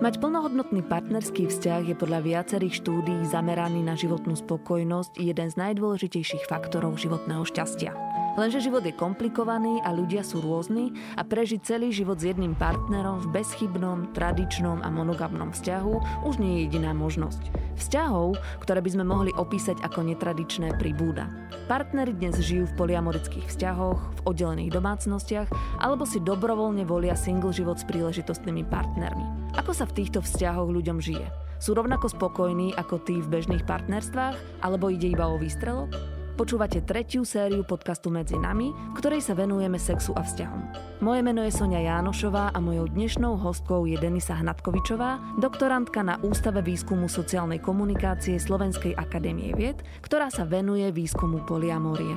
Mať 0.00 0.16
plnohodnotný 0.16 0.80
partnerský 0.88 1.52
vzťah 1.52 1.92
je 1.92 1.92
podľa 1.92 2.24
viacerých 2.24 2.80
štúdií 2.80 3.20
zameraný 3.28 3.84
na 3.84 4.00
životnú 4.00 4.32
spokojnosť 4.32 5.20
jeden 5.20 5.52
z 5.52 5.60
najdôležitejších 5.60 6.48
faktorov 6.48 6.96
životného 6.96 7.44
šťastia. 7.44 7.92
Lenže 8.40 8.64
život 8.64 8.80
je 8.80 8.96
komplikovaný 8.96 9.84
a 9.84 9.92
ľudia 9.92 10.24
sú 10.24 10.40
rôzni 10.40 10.96
a 11.20 11.20
prežiť 11.20 11.60
celý 11.60 11.92
život 11.92 12.16
s 12.16 12.32
jedným 12.32 12.56
partnerom 12.56 13.20
v 13.28 13.44
bezchybnom, 13.44 14.16
tradičnom 14.16 14.80
a 14.80 14.88
monogamnom 14.88 15.52
vzťahu 15.52 16.24
už 16.24 16.40
nie 16.40 16.56
je 16.56 16.60
jediná 16.64 16.96
možnosť. 16.96 17.59
Vzťahov, 17.78 18.38
ktoré 18.62 18.80
by 18.82 18.90
sme 18.90 19.04
mohli 19.04 19.30
opísať 19.34 19.82
ako 19.84 20.06
netradičné, 20.06 20.78
pribúda. 20.80 21.30
Partnery 21.70 22.10
dnes 22.14 22.38
žijú 22.42 22.66
v 22.66 22.76
poliamorických 22.78 23.46
vzťahoch, 23.46 23.98
v 23.98 24.20
oddelených 24.26 24.74
domácnostiach 24.74 25.48
alebo 25.78 26.02
si 26.02 26.18
dobrovoľne 26.18 26.82
volia 26.82 27.14
single 27.14 27.54
život 27.54 27.78
s 27.78 27.86
príležitostnými 27.86 28.66
partnermi. 28.66 29.54
Ako 29.58 29.70
sa 29.70 29.86
v 29.86 30.02
týchto 30.02 30.22
vzťahoch 30.22 30.70
ľuďom 30.70 30.98
žije? 30.98 31.26
Sú 31.60 31.76
rovnako 31.76 32.10
spokojní 32.10 32.74
ako 32.74 33.04
tí 33.04 33.22
v 33.22 33.30
bežných 33.38 33.68
partnerstvách 33.68 34.66
alebo 34.66 34.90
ide 34.90 35.12
iba 35.12 35.28
o 35.28 35.38
výstrelok? 35.38 36.19
Počúvate 36.40 36.80
tretiu 36.80 37.20
sériu 37.20 37.68
podcastu 37.68 38.08
Medzi 38.08 38.32
nami, 38.32 38.72
ktorej 38.96 39.20
sa 39.20 39.36
venujeme 39.36 39.76
sexu 39.76 40.16
a 40.16 40.24
vzťahom. 40.24 40.72
Moje 41.04 41.20
meno 41.20 41.44
je 41.44 41.52
Sonia 41.52 41.84
Jánošová 41.84 42.56
a 42.56 42.58
mojou 42.64 42.88
dnešnou 42.88 43.36
hostkou 43.36 43.84
je 43.84 44.00
Denisa 44.00 44.40
Hnatkovičová, 44.40 45.36
doktorantka 45.36 46.00
na 46.00 46.16
Ústave 46.24 46.64
výskumu 46.64 47.12
sociálnej 47.12 47.60
komunikácie 47.60 48.40
Slovenskej 48.40 48.96
akadémie 48.96 49.52
vied, 49.52 49.84
ktorá 50.00 50.32
sa 50.32 50.48
venuje 50.48 50.88
výskumu 50.88 51.44
poliamórie. 51.44 52.16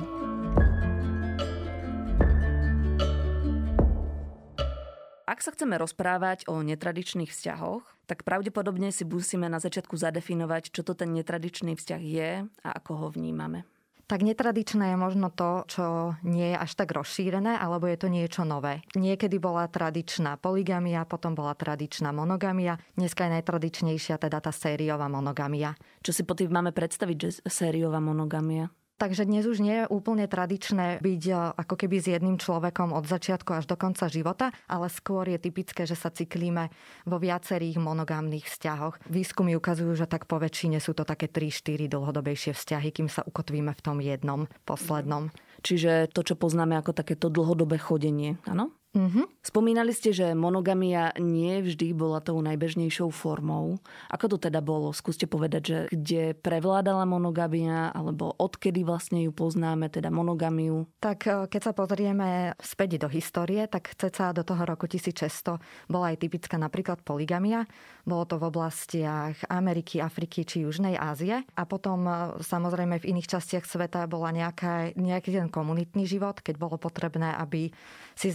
Ak 5.28 5.44
sa 5.44 5.52
chceme 5.52 5.76
rozprávať 5.76 6.48
o 6.48 6.64
netradičných 6.64 7.28
vzťahoch, 7.28 7.84
tak 8.08 8.24
pravdepodobne 8.24 8.88
si 8.88 9.04
musíme 9.04 9.52
na 9.52 9.60
začiatku 9.60 10.00
zadefinovať, 10.00 10.72
čo 10.72 10.80
to 10.80 10.96
ten 10.96 11.12
netradičný 11.12 11.76
vzťah 11.76 12.00
je 12.00 12.30
a 12.64 12.68
ako 12.72 12.92
ho 13.04 13.08
vnímame. 13.12 13.68
Tak 14.04 14.20
netradičné 14.20 14.92
je 14.92 14.98
možno 15.00 15.32
to, 15.32 15.64
čo 15.64 15.84
nie 16.28 16.52
je 16.52 16.56
až 16.60 16.76
tak 16.76 16.92
rozšírené, 16.92 17.56
alebo 17.56 17.88
je 17.88 17.96
to 17.96 18.12
niečo 18.12 18.44
nové. 18.44 18.84
Niekedy 18.92 19.40
bola 19.40 19.64
tradičná 19.64 20.36
poligamia, 20.36 21.08
potom 21.08 21.32
bola 21.32 21.56
tradičná 21.56 22.12
monogamia, 22.12 22.76
dneska 23.00 23.24
je 23.24 23.40
najtradičnejšia 23.40 24.20
teda 24.20 24.44
tá 24.44 24.52
sériová 24.52 25.08
monogamia. 25.08 25.72
Čo 26.04 26.12
si 26.12 26.22
po 26.28 26.36
tým 26.36 26.52
máme 26.52 26.76
predstaviť, 26.76 27.16
že 27.16 27.30
sériová 27.48 27.96
monogamia? 28.04 28.68
Takže 28.94 29.26
dnes 29.26 29.42
už 29.42 29.58
nie 29.58 29.82
je 29.82 29.90
úplne 29.90 30.30
tradičné 30.30 31.02
byť 31.02 31.22
e, 31.26 31.34
ako 31.34 31.74
keby 31.74 31.96
s 31.98 32.06
jedným 32.14 32.38
človekom 32.38 32.94
od 32.94 33.02
začiatku 33.10 33.50
až 33.50 33.66
do 33.66 33.74
konca 33.74 34.06
života, 34.06 34.54
ale 34.70 34.86
skôr 34.86 35.26
je 35.26 35.38
typické, 35.42 35.82
že 35.82 35.98
sa 35.98 36.14
cyklíme 36.14 36.70
vo 37.02 37.18
viacerých 37.18 37.82
monogámnych 37.82 38.46
vzťahoch. 38.46 39.02
Výskumy 39.10 39.58
ukazujú, 39.58 39.98
že 39.98 40.06
tak 40.06 40.30
po 40.30 40.38
väčšine 40.38 40.78
sú 40.78 40.94
to 40.94 41.02
také 41.02 41.26
3-4 41.26 41.90
dlhodobejšie 41.90 42.54
vzťahy, 42.54 42.94
kým 42.94 43.10
sa 43.10 43.26
ukotvíme 43.26 43.74
v 43.74 43.82
tom 43.82 43.98
jednom, 43.98 44.46
poslednom. 44.62 45.34
Čiže 45.66 46.14
to, 46.14 46.22
čo 46.22 46.38
poznáme 46.38 46.78
ako 46.78 46.94
takéto 46.94 47.26
dlhodobé 47.34 47.82
chodenie, 47.82 48.38
áno? 48.46 48.70
Mm-hmm. 48.94 49.26
Spomínali 49.42 49.90
ste, 49.90 50.14
že 50.14 50.38
monogamia 50.38 51.10
nie 51.18 51.58
vždy 51.58 51.90
bola 51.98 52.22
tou 52.22 52.38
najbežnejšou 52.38 53.10
formou. 53.10 53.82
Ako 54.06 54.30
to 54.30 54.38
teda 54.38 54.62
bolo? 54.62 54.94
Skúste 54.94 55.26
povedať, 55.26 55.62
že 55.66 55.78
kde 55.90 56.38
prevládala 56.38 57.02
monogamia, 57.02 57.90
alebo 57.90 58.30
odkedy 58.38 58.86
vlastne 58.86 59.26
ju 59.26 59.34
poznáme, 59.34 59.90
teda 59.90 60.14
monogamiu? 60.14 60.86
Tak 61.02 61.18
e, 61.26 61.30
keď 61.50 61.60
sa 61.60 61.72
pozrieme 61.74 62.54
späť 62.62 63.02
do 63.02 63.10
histórie, 63.10 63.66
tak 63.66 63.98
ceca 63.98 64.30
do 64.30 64.46
toho 64.46 64.62
roku 64.62 64.86
1600 64.86 65.90
bola 65.90 66.14
aj 66.14 66.22
typická 66.22 66.54
napríklad 66.54 67.02
poligamia. 67.02 67.66
Bolo 68.06 68.30
to 68.30 68.38
v 68.38 68.46
oblastiach 68.46 69.42
Ameriky, 69.50 69.98
Afriky 69.98 70.46
či 70.46 70.62
Južnej 70.62 70.94
Ázie. 70.94 71.42
A 71.58 71.66
potom 71.66 72.06
e, 72.06 72.12
samozrejme 72.46 73.02
v 73.02 73.10
iných 73.10 73.26
častiach 73.26 73.66
sveta 73.66 74.06
bola 74.06 74.30
nejaká, 74.30 74.94
nejaký 74.94 75.34
ten 75.34 75.50
komunitný 75.50 76.06
život, 76.06 76.38
keď 76.38 76.62
bolo 76.62 76.78
potrebné, 76.78 77.34
aby 77.34 77.74
si 78.14 78.30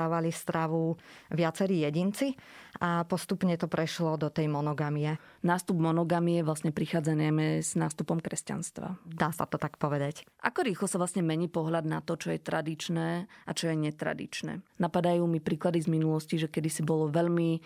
zaobstarávali 0.00 0.32
stravu 0.32 0.96
viacerí 1.28 1.84
jedinci 1.84 2.32
a 2.80 3.04
postupne 3.04 3.52
to 3.60 3.68
prešlo 3.68 4.16
do 4.16 4.32
tej 4.32 4.48
monogamie. 4.48 5.20
Nástup 5.44 5.76
monogamie 5.76 6.40
vlastne 6.40 6.72
prichádza 6.72 7.12
najmä 7.12 7.60
s 7.60 7.76
nástupom 7.76 8.22
kresťanstva. 8.22 8.96
Dá 9.04 9.28
sa 9.34 9.44
to 9.44 9.60
tak 9.60 9.76
povedať. 9.76 10.24
Ako 10.40 10.64
rýchlo 10.64 10.88
sa 10.88 10.96
vlastne 10.96 11.20
mení 11.20 11.52
pohľad 11.52 11.84
na 11.84 12.00
to, 12.00 12.16
čo 12.16 12.32
je 12.32 12.40
tradičné 12.40 13.28
a 13.28 13.50
čo 13.52 13.68
je 13.68 13.76
netradičné? 13.76 14.64
Napadajú 14.80 15.28
mi 15.28 15.42
príklady 15.42 15.84
z 15.84 15.92
minulosti, 15.92 16.40
že 16.40 16.48
kedysi 16.48 16.80
bolo 16.86 17.12
veľmi 17.12 17.60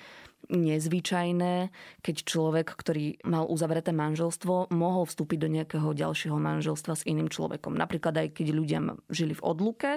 nezvyčajné, 0.49 1.73
keď 2.01 2.17
človek, 2.25 2.73
ktorý 2.75 3.21
mal 3.25 3.49
uzavreté 3.49 3.93
manželstvo, 3.93 4.73
mohol 4.75 5.05
vstúpiť 5.09 5.39
do 5.41 5.49
nejakého 5.49 5.89
ďalšieho 5.95 6.37
manželstva 6.37 6.95
s 6.99 7.07
iným 7.07 7.29
človekom. 7.29 7.77
Napríklad 7.77 8.15
aj 8.17 8.29
keď 8.37 8.47
ľudia 8.53 8.79
žili 9.09 9.33
v 9.37 9.45
odluke, 9.45 9.93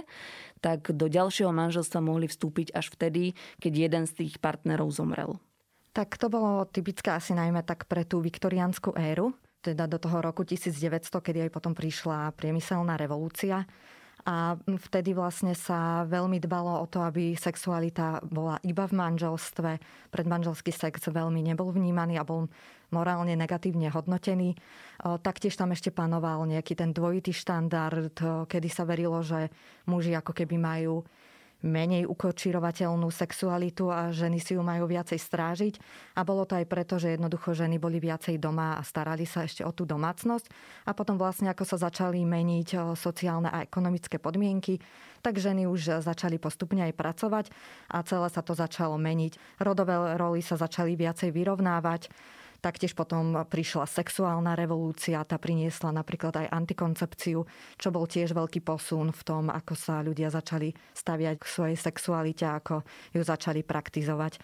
tak 0.60 0.92
do 0.94 1.08
ďalšieho 1.08 1.52
manželstva 1.52 2.00
mohli 2.04 2.28
vstúpiť 2.30 2.74
až 2.74 2.92
vtedy, 2.94 3.36
keď 3.60 3.74
jeden 3.76 4.04
z 4.06 4.26
tých 4.26 4.34
partnerov 4.42 4.92
zomrel. 4.94 5.40
Tak 5.98 6.22
to 6.22 6.30
bolo 6.30 6.70
typické 6.70 7.10
asi 7.10 7.34
najmä 7.34 7.66
tak 7.66 7.90
pre 7.90 8.06
tú 8.06 8.22
viktoriánsku 8.22 8.94
éru, 8.94 9.34
teda 9.66 9.90
do 9.90 9.98
toho 9.98 10.22
roku 10.22 10.46
1900, 10.46 11.10
kedy 11.10 11.50
aj 11.50 11.52
potom 11.52 11.74
prišla 11.74 12.32
priemyselná 12.38 12.96
revolúcia 12.96 13.66
a 14.28 14.60
vtedy 14.60 15.16
vlastne 15.16 15.56
sa 15.56 16.04
veľmi 16.04 16.44
dbalo 16.44 16.84
o 16.84 16.86
to, 16.92 17.00
aby 17.00 17.32
sexualita 17.40 18.20
bola 18.28 18.60
iba 18.68 18.84
v 18.84 19.00
manželstve. 19.00 19.80
Predmanželský 20.12 20.76
sex 20.76 21.08
veľmi 21.08 21.40
nebol 21.48 21.72
vnímaný 21.72 22.20
a 22.20 22.28
bol 22.28 22.52
morálne 22.92 23.40
negatívne 23.40 23.88
hodnotený. 23.88 24.60
Taktiež 25.00 25.56
tam 25.56 25.72
ešte 25.72 25.96
panoval 25.96 26.44
nejaký 26.44 26.76
ten 26.76 26.92
dvojitý 26.92 27.32
štandard, 27.32 28.12
kedy 28.52 28.68
sa 28.68 28.84
verilo, 28.84 29.24
že 29.24 29.48
muži 29.88 30.12
ako 30.12 30.36
keby 30.36 30.60
majú 30.60 31.08
menej 31.66 32.06
ukočírovateľnú 32.06 33.10
sexualitu 33.10 33.90
a 33.90 34.14
ženy 34.14 34.38
si 34.38 34.54
ju 34.54 34.62
majú 34.62 34.86
viacej 34.86 35.18
strážiť. 35.18 35.74
A 36.14 36.22
bolo 36.22 36.46
to 36.46 36.54
aj 36.54 36.70
preto, 36.70 37.02
že 37.02 37.18
jednoducho 37.18 37.58
ženy 37.58 37.82
boli 37.82 37.98
viacej 37.98 38.38
doma 38.38 38.78
a 38.78 38.86
starali 38.86 39.26
sa 39.26 39.42
ešte 39.42 39.66
o 39.66 39.74
tú 39.74 39.90
domácnosť. 39.90 40.46
A 40.86 40.94
potom 40.94 41.18
vlastne 41.18 41.50
ako 41.50 41.66
sa 41.66 41.78
začali 41.90 42.22
meniť 42.22 42.94
sociálne 42.94 43.50
a 43.50 43.66
ekonomické 43.66 44.22
podmienky, 44.22 44.78
tak 45.26 45.42
ženy 45.42 45.66
už 45.66 46.06
začali 46.06 46.38
postupne 46.38 46.86
aj 46.86 46.94
pracovať 46.94 47.46
a 47.90 48.06
celé 48.06 48.28
sa 48.30 48.46
to 48.46 48.54
začalo 48.54 49.02
meniť. 49.02 49.58
Rodové 49.58 50.14
roly 50.16 50.46
sa 50.46 50.62
začali 50.62 50.94
viacej 50.94 51.34
vyrovnávať 51.34 52.14
Taktiež 52.58 52.98
potom 52.98 53.46
prišla 53.46 53.86
sexuálna 53.86 54.58
revolúcia, 54.58 55.22
tá 55.24 55.38
priniesla 55.38 55.94
napríklad 55.94 56.34
aj 56.42 56.52
antikoncepciu, 56.52 57.46
čo 57.78 57.88
bol 57.94 58.10
tiež 58.10 58.34
veľký 58.34 58.66
posun 58.66 59.14
v 59.14 59.22
tom, 59.22 59.54
ako 59.54 59.74
sa 59.78 60.02
ľudia 60.02 60.34
začali 60.34 60.74
staviať 60.98 61.38
k 61.38 61.46
svojej 61.46 61.78
sexualite, 61.78 62.50
ako 62.50 62.82
ju 63.14 63.22
začali 63.22 63.62
praktizovať. 63.62 64.42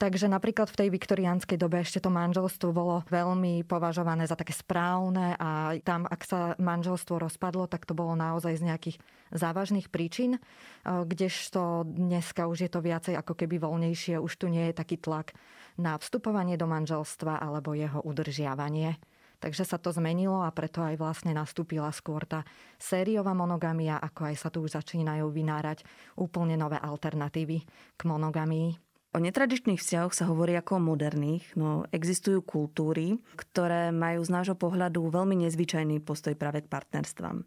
Takže 0.00 0.32
napríklad 0.32 0.72
v 0.72 0.78
tej 0.80 0.88
viktoriánskej 0.96 1.60
dobe 1.60 1.84
ešte 1.84 2.00
to 2.00 2.08
manželstvo 2.08 2.72
bolo 2.72 3.04
veľmi 3.12 3.68
považované 3.68 4.24
za 4.24 4.32
také 4.32 4.56
správne 4.56 5.36
a 5.36 5.76
tam, 5.84 6.08
ak 6.08 6.24
sa 6.24 6.56
manželstvo 6.56 7.20
rozpadlo, 7.20 7.68
tak 7.68 7.84
to 7.84 7.92
bolo 7.92 8.16
naozaj 8.16 8.56
z 8.56 8.64
nejakých 8.64 8.96
závažných 9.28 9.92
príčin, 9.92 10.40
kdežto 10.88 11.84
dneska 11.84 12.48
už 12.48 12.64
je 12.64 12.70
to 12.72 12.80
viacej 12.80 13.12
ako 13.12 13.36
keby 13.44 13.60
voľnejšie, 13.60 14.16
už 14.16 14.40
tu 14.40 14.48
nie 14.48 14.72
je 14.72 14.80
taký 14.80 14.96
tlak 14.96 15.36
na 15.78 16.00
vstupovanie 16.00 16.58
do 16.58 16.66
manželstva 16.66 17.38
alebo 17.38 17.76
jeho 17.76 18.02
udržiavanie. 18.02 18.98
Takže 19.40 19.64
sa 19.64 19.80
to 19.80 19.88
zmenilo 19.88 20.44
a 20.44 20.52
preto 20.52 20.84
aj 20.84 21.00
vlastne 21.00 21.32
nastúpila 21.32 21.88
skôr 21.96 22.28
tá 22.28 22.44
sériová 22.76 23.32
monogamia, 23.32 23.96
ako 23.96 24.28
aj 24.28 24.34
sa 24.36 24.48
tu 24.52 24.60
už 24.60 24.76
začínajú 24.76 25.32
vynárať 25.32 25.80
úplne 26.20 26.60
nové 26.60 26.76
alternatívy 26.76 27.64
k 27.96 28.00
monogamii. 28.04 28.76
O 29.10 29.18
netradičných 29.18 29.80
vzťahoch 29.80 30.14
sa 30.14 30.30
hovorí 30.30 30.54
ako 30.54 30.78
o 30.78 30.86
moderných, 30.94 31.42
no 31.58 31.82
existujú 31.90 32.46
kultúry, 32.46 33.18
ktoré 33.34 33.90
majú 33.90 34.22
z 34.22 34.30
nášho 34.30 34.54
pohľadu 34.54 35.02
veľmi 35.10 35.34
nezvyčajný 35.48 35.98
postoj 35.98 36.38
práve 36.38 36.62
k 36.62 36.70
partnerstvám. 36.70 37.42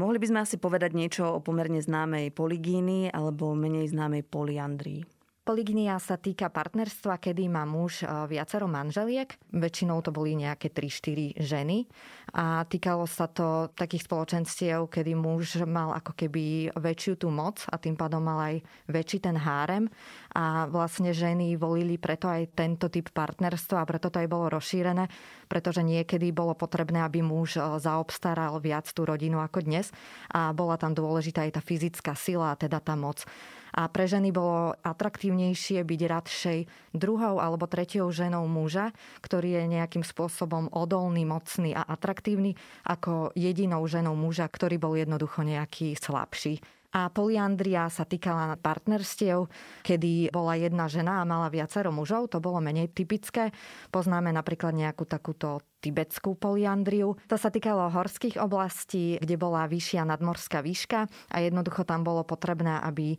Mohli 0.00 0.16
by 0.16 0.26
sme 0.32 0.38
asi 0.40 0.56
povedať 0.56 0.96
niečo 0.96 1.28
o 1.28 1.44
pomerne 1.44 1.76
známej 1.76 2.32
poligíny 2.32 3.12
alebo 3.12 3.52
menej 3.52 3.92
známej 3.92 4.24
poliandrii. 4.24 5.04
Polignia 5.42 5.98
sa 5.98 6.14
týka 6.14 6.54
partnerstva, 6.54 7.18
kedy 7.18 7.50
má 7.50 7.66
muž 7.66 8.06
e, 8.06 8.08
viacero 8.30 8.70
manželiek. 8.70 9.26
Väčšinou 9.50 9.98
to 9.98 10.14
boli 10.14 10.38
nejaké 10.38 10.70
3-4 10.70 11.34
ženy. 11.42 11.90
A 12.30 12.62
týkalo 12.62 13.10
sa 13.10 13.26
to 13.26 13.66
takých 13.74 14.06
spoločenstiev, 14.06 14.86
kedy 14.86 15.18
muž 15.18 15.66
mal 15.66 15.98
ako 15.98 16.14
keby 16.14 16.70
väčšiu 16.78 17.18
tú 17.18 17.34
moc 17.34 17.58
a 17.66 17.74
tým 17.74 17.98
pádom 17.98 18.22
mal 18.22 18.38
aj 18.38 18.56
väčší 18.86 19.18
ten 19.18 19.34
hárem. 19.34 19.90
A 20.30 20.70
vlastne 20.70 21.10
ženy 21.10 21.58
volili 21.58 21.98
preto 21.98 22.30
aj 22.30 22.54
tento 22.54 22.86
typ 22.86 23.10
partnerstva 23.10 23.82
a 23.82 23.88
preto 23.90 24.14
to 24.14 24.22
aj 24.22 24.30
bolo 24.30 24.46
rozšírené, 24.46 25.10
pretože 25.52 25.84
niekedy 25.84 26.32
bolo 26.32 26.56
potrebné, 26.56 27.04
aby 27.04 27.20
muž 27.20 27.60
e, 27.60 27.76
zaobstaral 27.76 28.56
viac 28.56 28.88
tú 28.88 29.04
rodinu 29.04 29.44
ako 29.44 29.60
dnes. 29.60 29.92
A 30.32 30.56
bola 30.56 30.80
tam 30.80 30.96
dôležitá 30.96 31.44
aj 31.44 31.60
tá 31.60 31.62
fyzická 31.62 32.16
sila, 32.16 32.56
teda 32.56 32.80
tá 32.80 32.96
moc. 32.96 33.28
A 33.76 33.84
pre 33.92 34.08
ženy 34.08 34.32
bolo 34.32 34.72
atraktívnejšie 34.80 35.84
byť 35.84 36.00
radšej 36.08 36.58
druhou 36.96 37.36
alebo 37.36 37.68
tretiou 37.68 38.08
ženou 38.08 38.48
muža, 38.48 38.96
ktorý 39.20 39.60
je 39.60 39.76
nejakým 39.76 40.04
spôsobom 40.04 40.72
odolný, 40.72 41.28
mocný 41.28 41.76
a 41.76 41.84
atraktívny, 41.84 42.56
ako 42.88 43.36
jedinou 43.36 43.84
ženou 43.84 44.16
muža, 44.16 44.48
ktorý 44.48 44.80
bol 44.80 44.96
jednoducho 44.96 45.44
nejaký 45.44 45.96
slabší. 45.96 46.64
A 46.92 47.08
poliandria 47.08 47.88
sa 47.88 48.04
týkala 48.04 48.60
partnerstiev, 48.60 49.48
kedy 49.80 50.28
bola 50.28 50.60
jedna 50.60 50.92
žena 50.92 51.24
a 51.24 51.28
mala 51.28 51.48
viacero 51.48 51.88
mužov. 51.88 52.28
To 52.36 52.38
bolo 52.44 52.60
menej 52.60 52.92
typické. 52.92 53.48
Poznáme 53.88 54.28
napríklad 54.28 54.76
nejakú 54.76 55.08
takúto 55.08 55.64
tibetskú 55.82 56.38
poliandriu. 56.38 57.18
To 57.26 57.34
sa 57.34 57.50
týkalo 57.50 57.90
horských 57.90 58.38
oblastí, 58.38 59.18
kde 59.18 59.34
bola 59.34 59.66
vyššia 59.66 60.06
nadmorská 60.06 60.62
výška 60.62 61.10
a 61.10 61.36
jednoducho 61.42 61.82
tam 61.82 62.06
bolo 62.06 62.22
potrebné, 62.22 62.78
aby 62.86 63.16
e, 63.16 63.18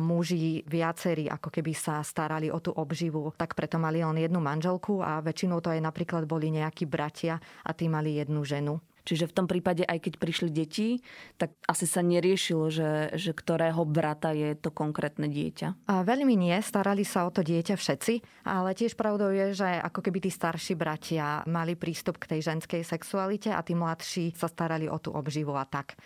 muži 0.00 0.64
viacerí 0.64 1.28
ako 1.28 1.52
keby 1.52 1.76
sa 1.76 2.00
starali 2.00 2.48
o 2.48 2.56
tú 2.62 2.72
obživu. 2.72 3.36
Tak 3.36 3.52
preto 3.52 3.76
mali 3.76 4.00
len 4.00 4.16
jednu 4.16 4.40
manželku 4.40 5.04
a 5.04 5.20
väčšinou 5.20 5.60
to 5.60 5.68
aj 5.68 5.84
napríklad 5.84 6.24
boli 6.24 6.48
nejakí 6.48 6.88
bratia 6.88 7.36
a 7.66 7.70
tí 7.76 7.90
mali 7.92 8.16
jednu 8.16 8.40
ženu. 8.48 8.80
Čiže 9.04 9.30
v 9.30 9.36
tom 9.36 9.46
prípade, 9.48 9.82
aj 9.86 9.98
keď 10.06 10.12
prišli 10.20 10.50
deti, 10.52 11.00
tak 11.40 11.56
asi 11.66 11.88
sa 11.88 12.04
neriešilo, 12.04 12.68
že, 12.68 13.14
že 13.16 13.32
ktorého 13.32 13.82
brata 13.88 14.32
je 14.36 14.54
to 14.56 14.70
konkrétne 14.70 15.26
dieťa. 15.26 15.88
A 15.88 16.02
veľmi 16.04 16.36
nie, 16.36 16.56
starali 16.60 17.02
sa 17.06 17.24
o 17.26 17.30
to 17.32 17.40
dieťa 17.40 17.74
všetci, 17.76 18.46
ale 18.46 18.76
tiež 18.76 18.94
pravdou 18.94 19.32
je, 19.32 19.56
že 19.56 19.68
ako 19.68 20.00
keby 20.04 20.18
tí 20.28 20.30
starší 20.30 20.76
bratia 20.76 21.42
mali 21.48 21.74
prístup 21.74 22.20
k 22.20 22.36
tej 22.36 22.52
ženskej 22.52 22.82
sexualite 22.84 23.50
a 23.50 23.60
tí 23.64 23.72
mladší 23.72 24.36
sa 24.36 24.46
starali 24.46 24.86
o 24.86 24.98
tú 25.00 25.12
obživu 25.12 25.56
a 25.56 25.64
tak 25.64 25.96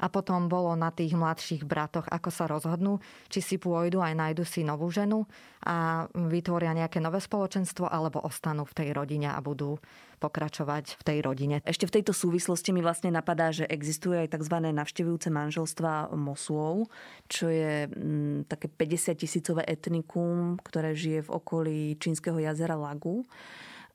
a 0.00 0.06
potom 0.12 0.48
bolo 0.48 0.76
na 0.76 0.92
tých 0.92 1.16
mladších 1.16 1.62
bratoch, 1.64 2.06
ako 2.08 2.28
sa 2.28 2.44
rozhodnú, 2.48 3.00
či 3.32 3.40
si 3.40 3.56
pôjdu 3.56 4.00
aj 4.00 4.14
nájdu 4.16 4.44
si 4.44 4.60
novú 4.62 4.88
ženu 4.92 5.24
a 5.64 6.06
vytvoria 6.14 6.76
nejaké 6.76 7.02
nové 7.02 7.18
spoločenstvo 7.18 7.88
alebo 7.88 8.22
ostanú 8.22 8.68
v 8.68 8.76
tej 8.76 8.88
rodine 8.92 9.32
a 9.32 9.40
budú 9.40 9.80
pokračovať 10.16 10.96
v 10.96 11.02
tej 11.04 11.18
rodine. 11.20 11.56
Ešte 11.64 11.84
v 11.84 12.00
tejto 12.00 12.16
súvislosti 12.16 12.72
mi 12.72 12.80
vlastne 12.80 13.12
napadá, 13.12 13.52
že 13.52 13.68
existuje 13.68 14.16
aj 14.16 14.40
tzv. 14.40 14.56
navštevujúce 14.72 15.28
manželstva 15.28 16.16
mosuov, 16.16 16.88
čo 17.28 17.52
je 17.52 17.84
m, 17.84 17.92
mm, 17.92 18.38
také 18.48 18.72
50 18.72 19.12
tisícové 19.20 19.62
etnikum, 19.68 20.56
ktoré 20.64 20.96
žije 20.96 21.28
v 21.28 21.30
okolí 21.36 21.78
čínskeho 22.00 22.40
jazera 22.40 22.80
Lagu 22.80 23.28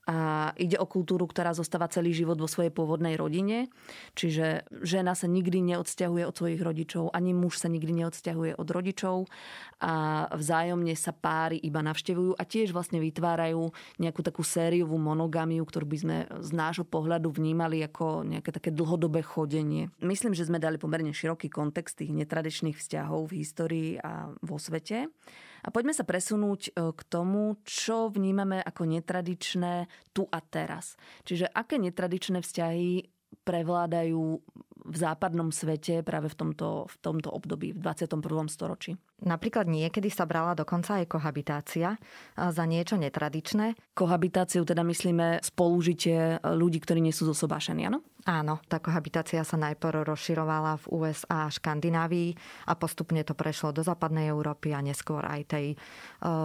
a 0.09 0.49
ide 0.57 0.81
o 0.81 0.89
kultúru, 0.89 1.29
ktorá 1.29 1.53
zostáva 1.53 1.85
celý 1.85 2.09
život 2.09 2.33
vo 2.41 2.49
svojej 2.49 2.73
pôvodnej 2.73 3.13
rodine. 3.13 3.69
Čiže 4.17 4.65
žena 4.81 5.13
sa 5.13 5.29
nikdy 5.29 5.61
neodsťahuje 5.61 6.23
od 6.25 6.33
svojich 6.33 6.61
rodičov, 6.61 7.13
ani 7.13 7.37
muž 7.37 7.61
sa 7.61 7.69
nikdy 7.69 8.01
neodsťahuje 8.01 8.57
od 8.57 8.67
rodičov 8.67 9.29
a 9.77 10.25
vzájomne 10.33 10.97
sa 10.97 11.13
páry 11.13 11.61
iba 11.61 11.85
navštevujú 11.85 12.33
a 12.33 12.43
tiež 12.45 12.73
vlastne 12.73 12.97
vytvárajú 12.97 13.69
nejakú 14.01 14.25
takú 14.25 14.41
sériovú 14.41 14.97
monogamiu, 14.97 15.61
ktorú 15.61 15.85
by 15.85 15.97
sme 15.97 16.17
z 16.41 16.49
nášho 16.49 16.85
pohľadu 16.85 17.29
vnímali 17.29 17.85
ako 17.85 18.25
nejaké 18.25 18.49
také 18.49 18.73
dlhodobé 18.73 19.21
chodenie. 19.21 19.93
Myslím, 20.01 20.33
že 20.33 20.49
sme 20.49 20.57
dali 20.57 20.81
pomerne 20.81 21.13
široký 21.13 21.53
kontext 21.53 22.01
tých 22.01 22.09
netradičných 22.09 22.77
vzťahov 22.77 23.29
v 23.29 23.37
histórii 23.45 23.89
a 24.01 24.33
vo 24.41 24.57
svete. 24.57 25.13
A 25.61 25.69
poďme 25.69 25.93
sa 25.93 26.07
presunúť 26.07 26.61
e, 26.69 26.71
k 26.91 27.01
tomu, 27.05 27.61
čo 27.61 28.09
vnímame 28.09 28.61
ako 28.61 28.89
netradičné 28.89 29.85
tu 30.11 30.25
a 30.27 30.39
teraz. 30.41 30.97
Čiže 31.25 31.49
aké 31.49 31.77
netradičné 31.77 32.41
vzťahy 32.41 33.07
prevládajú 33.45 34.41
v 34.81 34.95
západnom 34.97 35.53
svete 35.53 36.01
práve 36.01 36.27
v 36.27 36.35
tomto, 36.35 36.89
v 36.89 36.95
tomto 37.05 37.29
období, 37.29 37.71
v 37.73 37.79
21. 37.79 38.49
storočí. 38.49 38.97
Napríklad 39.21 39.69
niekedy 39.69 40.09
sa 40.09 40.25
brala 40.25 40.57
dokonca 40.57 40.97
aj 40.97 41.05
kohabitácia 41.05 41.93
za 42.33 42.63
niečo 42.65 42.97
netradičné. 42.97 43.77
Kohabitáciu 43.93 44.65
teda 44.65 44.81
myslíme 44.81 45.45
spolužitie 45.45 46.41
ľudí, 46.41 46.81
ktorí 46.81 46.97
nie 47.05 47.13
sú 47.13 47.29
zosobášení, 47.29 47.85
áno? 47.85 48.01
Áno, 48.21 48.61
tá 48.69 48.77
kohabitácia 48.77 49.41
sa 49.41 49.57
najprv 49.57 50.05
rozširovala 50.05 50.77
v 50.85 50.85
USA 50.93 51.49
a 51.49 51.53
Škandinávii 51.53 52.37
a 52.69 52.77
postupne 52.77 53.25
to 53.25 53.33
prešlo 53.33 53.73
do 53.73 53.81
západnej 53.81 54.29
Európy 54.29 54.77
a 54.77 54.81
neskôr 54.85 55.25
aj 55.25 55.57
tej 55.57 55.65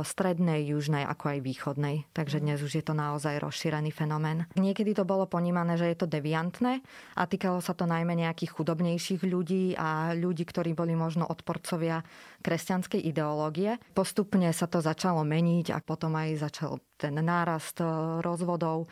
strednej, 0.04 0.64
južnej, 0.72 1.04
ako 1.04 1.36
aj 1.36 1.38
východnej. 1.44 1.96
Takže 2.16 2.40
dnes 2.40 2.64
už 2.64 2.80
je 2.80 2.84
to 2.84 2.96
naozaj 2.96 3.36
rozšírený 3.40 3.92
fenomén. 3.92 4.48
Niekedy 4.56 4.96
to 4.96 5.04
bolo 5.04 5.28
ponímané, 5.28 5.76
že 5.76 5.92
je 5.92 5.96
to 6.00 6.08
deviantné 6.08 6.80
a 7.12 7.22
týkalo 7.28 7.60
sa 7.60 7.76
to 7.76 7.84
najmä 7.84 8.16
nejakých 8.26 8.50
chudobnejších 8.50 9.22
ľudí 9.22 9.78
a 9.78 10.12
ľudí, 10.18 10.42
ktorí 10.42 10.74
boli 10.74 10.98
možno 10.98 11.22
odporcovia 11.30 12.02
kresťanskej 12.42 12.98
ideológie. 13.06 13.78
Postupne 13.94 14.50
sa 14.50 14.66
to 14.66 14.82
začalo 14.82 15.22
meniť 15.22 15.70
a 15.70 15.78
potom 15.78 16.18
aj 16.18 16.42
začal 16.42 16.82
ten 16.98 17.14
nárast 17.14 17.78
e, 17.78 17.86
rozvodov 18.20 18.84
e, 18.84 18.86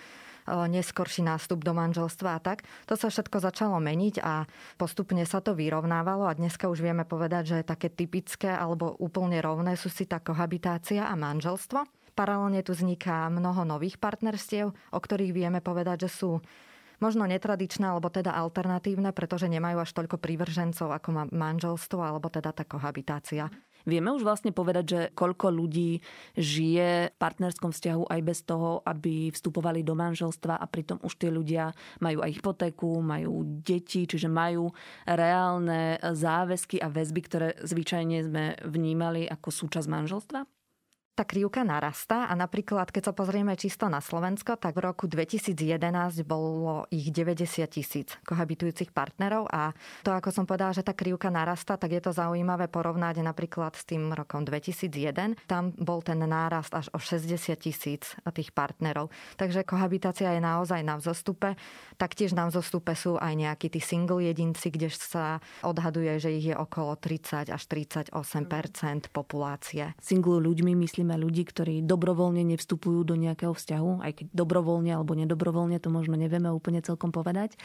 neskorší 0.70 1.26
nástup 1.26 1.66
do 1.66 1.74
manželstva 1.74 2.38
a 2.38 2.40
tak. 2.40 2.62
To 2.86 2.94
sa 2.94 3.10
všetko 3.10 3.42
začalo 3.42 3.82
meniť 3.82 4.22
a 4.22 4.46
postupne 4.78 5.26
sa 5.26 5.42
to 5.42 5.58
vyrovnávalo 5.58 6.30
a 6.30 6.38
dneska 6.38 6.70
už 6.70 6.80
vieme 6.84 7.02
povedať, 7.02 7.58
že 7.58 7.66
také 7.66 7.90
typické 7.90 8.54
alebo 8.54 8.94
úplne 9.02 9.42
rovné 9.42 9.74
sú 9.74 9.90
si 9.90 10.06
tá 10.06 10.22
kohabitácia 10.22 11.10
a 11.10 11.14
manželstvo. 11.18 11.82
Paralelne 12.14 12.62
tu 12.62 12.78
vzniká 12.78 13.26
mnoho 13.26 13.66
nových 13.66 13.98
partnerstiev, 13.98 14.70
o 14.70 14.98
ktorých 15.02 15.34
vieme 15.34 15.58
povedať, 15.58 16.06
že 16.06 16.10
sú 16.14 16.30
možno 17.04 17.28
netradičné, 17.28 17.84
alebo 17.84 18.08
teda 18.08 18.32
alternatívne, 18.32 19.12
pretože 19.12 19.52
nemajú 19.52 19.84
až 19.84 19.92
toľko 19.92 20.16
prívržencov 20.16 20.88
ako 20.88 21.08
má 21.12 21.24
manželstvo, 21.28 22.00
alebo 22.00 22.32
teda 22.32 22.56
tá 22.56 22.64
kohabitácia. 22.64 23.52
Vieme 23.84 24.16
už 24.16 24.24
vlastne 24.24 24.48
povedať, 24.48 24.84
že 24.88 25.00
koľko 25.12 25.52
ľudí 25.52 26.00
žije 26.40 27.12
v 27.12 27.18
partnerskom 27.20 27.68
vzťahu 27.68 28.08
aj 28.08 28.20
bez 28.24 28.40
toho, 28.48 28.80
aby 28.80 29.28
vstupovali 29.28 29.84
do 29.84 29.92
manželstva 29.92 30.56
a 30.56 30.64
pritom 30.64 30.96
už 31.04 31.20
tie 31.20 31.28
ľudia 31.28 31.68
majú 32.00 32.24
aj 32.24 32.40
hypotéku, 32.40 33.04
majú 33.04 33.44
deti, 33.60 34.08
čiže 34.08 34.32
majú 34.32 34.72
reálne 35.04 36.00
záväzky 36.00 36.80
a 36.80 36.88
väzby, 36.88 37.20
ktoré 37.28 37.48
zvyčajne 37.60 38.18
sme 38.24 38.56
vnímali 38.64 39.28
ako 39.28 39.52
súčasť 39.52 39.88
manželstva? 39.92 40.63
Tá 41.14 41.22
krivka 41.22 41.62
narastá 41.62 42.26
a 42.26 42.34
napríklad, 42.34 42.90
keď 42.90 43.10
sa 43.10 43.12
pozrieme 43.14 43.54
čisto 43.54 43.86
na 43.86 44.02
Slovensko, 44.02 44.58
tak 44.58 44.74
v 44.74 44.90
roku 44.90 45.06
2011 45.06 46.26
bolo 46.26 46.90
ich 46.90 47.14
90 47.14 47.62
tisíc 47.70 48.18
kohabitujúcich 48.26 48.90
partnerov 48.90 49.46
a 49.46 49.70
to, 50.02 50.10
ako 50.10 50.34
som 50.34 50.44
povedala, 50.44 50.74
že 50.74 50.82
tá 50.82 50.90
krivka 50.90 51.30
narastá, 51.30 51.78
tak 51.78 51.94
je 51.94 52.02
to 52.02 52.10
zaujímavé 52.10 52.66
porovnať 52.66 53.22
napríklad 53.22 53.78
s 53.78 53.86
tým 53.86 54.10
rokom 54.10 54.42
2001. 54.42 55.38
Tam 55.46 55.70
bol 55.78 56.02
ten 56.02 56.18
nárast 56.18 56.74
až 56.74 56.90
o 56.90 56.98
60 56.98 57.30
tisíc 57.62 58.18
tých 58.34 58.50
partnerov. 58.50 59.14
Takže 59.38 59.62
kohabitácia 59.62 60.34
je 60.34 60.42
naozaj 60.42 60.82
na 60.82 60.98
vzostupe. 60.98 61.54
Taktiež 61.94 62.34
na 62.34 62.50
vzostupe 62.50 62.98
sú 62.98 63.14
aj 63.22 63.38
nejakí 63.38 63.70
tí 63.70 63.78
single 63.78 64.18
jedinci, 64.26 64.74
kde 64.74 64.90
sa 64.90 65.38
odhaduje, 65.62 66.18
že 66.18 66.34
ich 66.34 66.50
je 66.50 66.56
okolo 66.58 66.98
30 66.98 67.54
až 67.54 67.62
38% 67.70 68.10
populácie. 69.14 69.94
Single 70.02 70.42
ľuďmi 70.42 70.74
myslím 70.74 71.03
myslíme 71.04 71.20
ľudí, 71.20 71.44
ktorí 71.44 71.84
dobrovoľne 71.84 72.40
nevstupujú 72.56 73.04
do 73.04 73.12
nejakého 73.20 73.52
vzťahu, 73.52 74.00
aj 74.00 74.12
keď 74.16 74.26
dobrovoľne 74.32 74.96
alebo 74.96 75.12
nedobrovoľne, 75.12 75.76
to 75.76 75.92
možno 75.92 76.16
nevieme 76.16 76.48
úplne 76.48 76.80
celkom 76.80 77.12
povedať. 77.12 77.60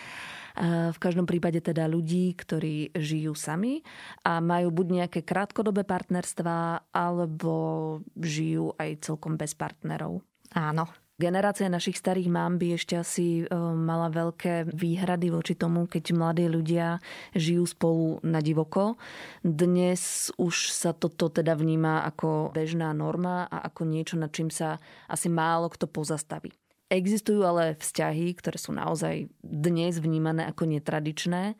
V 0.59 0.99
každom 0.99 1.23
prípade 1.23 1.63
teda 1.63 1.87
ľudí, 1.87 2.35
ktorí 2.35 2.91
žijú 2.99 3.31
sami 3.39 3.79
a 4.27 4.43
majú 4.43 4.75
buď 4.75 5.07
nejaké 5.07 5.23
krátkodobé 5.23 5.87
partnerstva, 5.87 6.91
alebo 6.91 7.53
žijú 8.19 8.75
aj 8.75 9.07
celkom 9.07 9.39
bez 9.39 9.55
partnerov. 9.55 10.19
Áno, 10.51 10.91
Generácia 11.19 11.67
našich 11.67 11.99
starých 11.99 12.31
mám 12.31 12.55
by 12.55 12.79
ešte 12.79 12.95
asi 12.95 13.43
e, 13.43 13.51
mala 13.75 14.07
veľké 14.07 14.71
výhrady 14.71 15.27
voči 15.35 15.51
tomu, 15.51 15.83
keď 15.83 16.15
mladí 16.15 16.47
ľudia 16.47 17.03
žijú 17.35 17.67
spolu 17.67 18.23
na 18.23 18.39
divoko. 18.39 18.95
Dnes 19.43 20.31
už 20.39 20.71
sa 20.71 20.95
toto 20.95 21.27
teda 21.27 21.59
vníma 21.59 22.07
ako 22.07 22.55
bežná 22.55 22.95
norma 22.95 23.51
a 23.51 23.67
ako 23.67 23.83
niečo, 23.83 24.15
nad 24.15 24.31
čím 24.31 24.47
sa 24.47 24.79
asi 25.11 25.27
málo 25.27 25.67
kto 25.67 25.91
pozastaví. 25.91 26.55
Existujú 26.87 27.43
ale 27.43 27.75
vzťahy, 27.75 28.39
ktoré 28.39 28.55
sú 28.55 28.71
naozaj 28.71 29.27
dnes 29.43 29.99
vnímané 29.99 30.47
ako 30.47 30.71
netradičné 30.71 31.59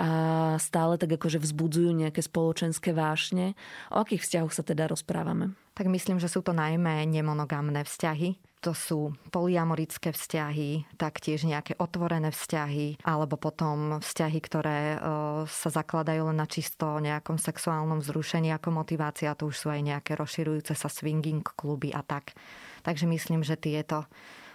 a 0.00 0.08
stále 0.56 0.96
tak 0.96 1.20
akože 1.20 1.36
vzbudzujú 1.36 1.92
nejaké 1.92 2.24
spoločenské 2.24 2.96
vášne. 2.96 3.52
O 3.92 4.00
akých 4.00 4.24
vzťahoch 4.24 4.56
sa 4.56 4.64
teda 4.64 4.88
rozprávame? 4.88 5.52
Tak 5.76 5.84
myslím, 5.92 6.16
že 6.16 6.32
sú 6.32 6.40
to 6.40 6.56
najmä 6.56 7.04
nemonogamné 7.04 7.84
vzťahy 7.84 8.40
to 8.60 8.76
sú 8.76 9.16
poliamorické 9.32 10.12
vzťahy, 10.12 11.00
taktiež 11.00 11.48
nejaké 11.48 11.80
otvorené 11.80 12.28
vzťahy, 12.28 13.00
alebo 13.08 13.40
potom 13.40 14.04
vzťahy, 14.04 14.38
ktoré 14.44 14.78
e, 14.94 14.98
sa 15.48 15.68
zakladajú 15.72 16.28
len 16.28 16.36
na 16.36 16.44
čisto 16.44 17.00
nejakom 17.00 17.40
sexuálnom 17.40 18.04
vzrušení 18.04 18.52
ako 18.52 18.84
motivácia. 18.84 19.32
To 19.40 19.48
už 19.48 19.56
sú 19.56 19.66
aj 19.72 19.80
nejaké 19.80 20.12
rozširujúce 20.12 20.76
sa 20.76 20.92
swinging 20.92 21.40
kluby 21.42 21.90
a 21.96 22.04
tak. 22.04 22.36
Takže 22.84 23.08
myslím, 23.08 23.40
že 23.40 23.56
tieto 23.56 24.04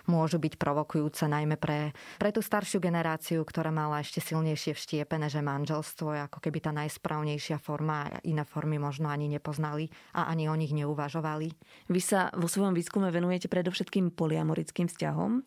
môžu 0.08 0.38
byť 0.42 0.58
provokujúce 0.58 1.26
najmä 1.30 1.58
pre, 1.60 1.92
pre 2.18 2.30
tú 2.32 2.42
staršiu 2.42 2.82
generáciu, 2.82 3.42
ktorá 3.46 3.70
mala 3.70 4.02
ešte 4.02 4.22
silnejšie 4.22 4.78
vštiepené, 4.78 5.30
že 5.30 5.46
manželstvo 5.46 6.16
je 6.16 6.22
ako 6.26 6.40
keby 6.42 6.60
tá 6.62 6.72
najsprávnejšia 6.74 7.58
forma 7.62 8.10
a 8.10 8.20
iné 8.26 8.44
formy 8.44 8.78
možno 8.82 9.10
ani 9.10 9.30
nepoznali 9.30 9.90
a 10.14 10.30
ani 10.30 10.50
o 10.50 10.56
nich 10.56 10.74
neuvažovali. 10.74 11.52
Vy 11.90 12.02
sa 12.02 12.30
vo 12.34 12.50
svojom 12.50 12.74
výskume 12.78 13.10
venujete 13.10 13.50
predovšetkým 13.50 14.14
poliamorickým 14.14 14.90
vzťahom. 14.90 15.46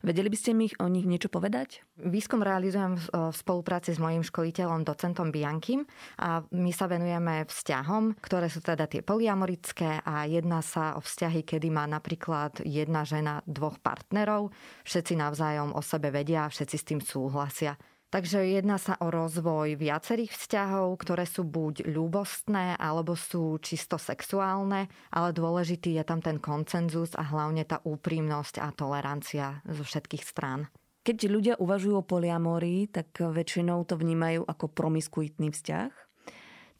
Vedeli 0.00 0.28
by 0.32 0.38
ste 0.38 0.56
mi 0.56 0.66
o 0.80 0.88
nich 0.88 1.04
niečo 1.04 1.28
povedať? 1.28 1.84
Výskum 2.00 2.40
realizujem 2.40 2.96
v 2.96 3.36
spolupráci 3.36 3.92
s 3.92 4.00
mojím 4.00 4.24
školiteľom, 4.24 4.88
docentom 4.88 5.28
Biankim 5.28 5.84
a 6.16 6.40
my 6.48 6.72
sa 6.72 6.88
venujeme 6.88 7.44
vzťahom, 7.44 8.16
ktoré 8.24 8.48
sú 8.48 8.64
teda 8.64 8.88
tie 8.88 9.04
poliamorické 9.04 10.00
a 10.00 10.24
jedná 10.24 10.64
sa 10.64 10.96
o 10.96 11.04
vzťahy, 11.04 11.44
kedy 11.44 11.68
má 11.68 11.84
napríklad 11.84 12.64
jedna 12.64 13.04
žena 13.04 13.44
dvoch 13.44 13.76
partnerov, 14.00 14.48
všetci 14.88 15.20
navzájom 15.20 15.76
o 15.76 15.84
sebe 15.84 16.08
vedia 16.08 16.48
a 16.48 16.52
všetci 16.52 16.76
s 16.80 16.88
tým 16.88 17.00
súhlasia. 17.04 17.76
Takže 18.10 18.42
jedná 18.42 18.74
sa 18.74 18.98
o 18.98 19.06
rozvoj 19.06 19.78
viacerých 19.78 20.34
vzťahov, 20.34 20.98
ktoré 20.98 21.30
sú 21.30 21.46
buď 21.46 21.86
ľúbostné, 21.86 22.74
alebo 22.74 23.14
sú 23.14 23.54
čisto 23.62 24.02
sexuálne, 24.02 24.90
ale 25.14 25.30
dôležitý 25.30 25.94
je 25.94 26.02
tam 26.02 26.18
ten 26.18 26.42
koncenzus 26.42 27.14
a 27.14 27.22
hlavne 27.22 27.62
tá 27.62 27.78
úprimnosť 27.86 28.58
a 28.58 28.74
tolerancia 28.74 29.62
zo 29.62 29.86
všetkých 29.86 30.26
strán. 30.26 30.66
Keď 31.06 31.18
ľudia 31.30 31.54
uvažujú 31.62 32.02
o 32.02 32.04
poliamórii, 32.04 32.90
tak 32.90 33.14
väčšinou 33.14 33.86
to 33.86 33.94
vnímajú 33.94 34.42
ako 34.42 34.66
promiskuitný 34.74 35.54
vzťah. 35.54 35.94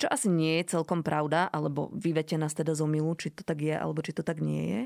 Čo 0.02 0.10
asi 0.10 0.26
nie 0.26 0.58
je 0.58 0.74
celkom 0.74 1.06
pravda, 1.06 1.46
alebo 1.46 1.94
vyvete 1.94 2.34
nás 2.42 2.58
teda 2.58 2.74
z 2.74 2.82
omilu, 2.82 3.14
či 3.14 3.30
to 3.30 3.46
tak 3.46 3.62
je, 3.62 3.76
alebo 3.78 4.02
či 4.02 4.10
to 4.10 4.26
tak 4.26 4.42
nie 4.42 4.64
je. 4.66 4.82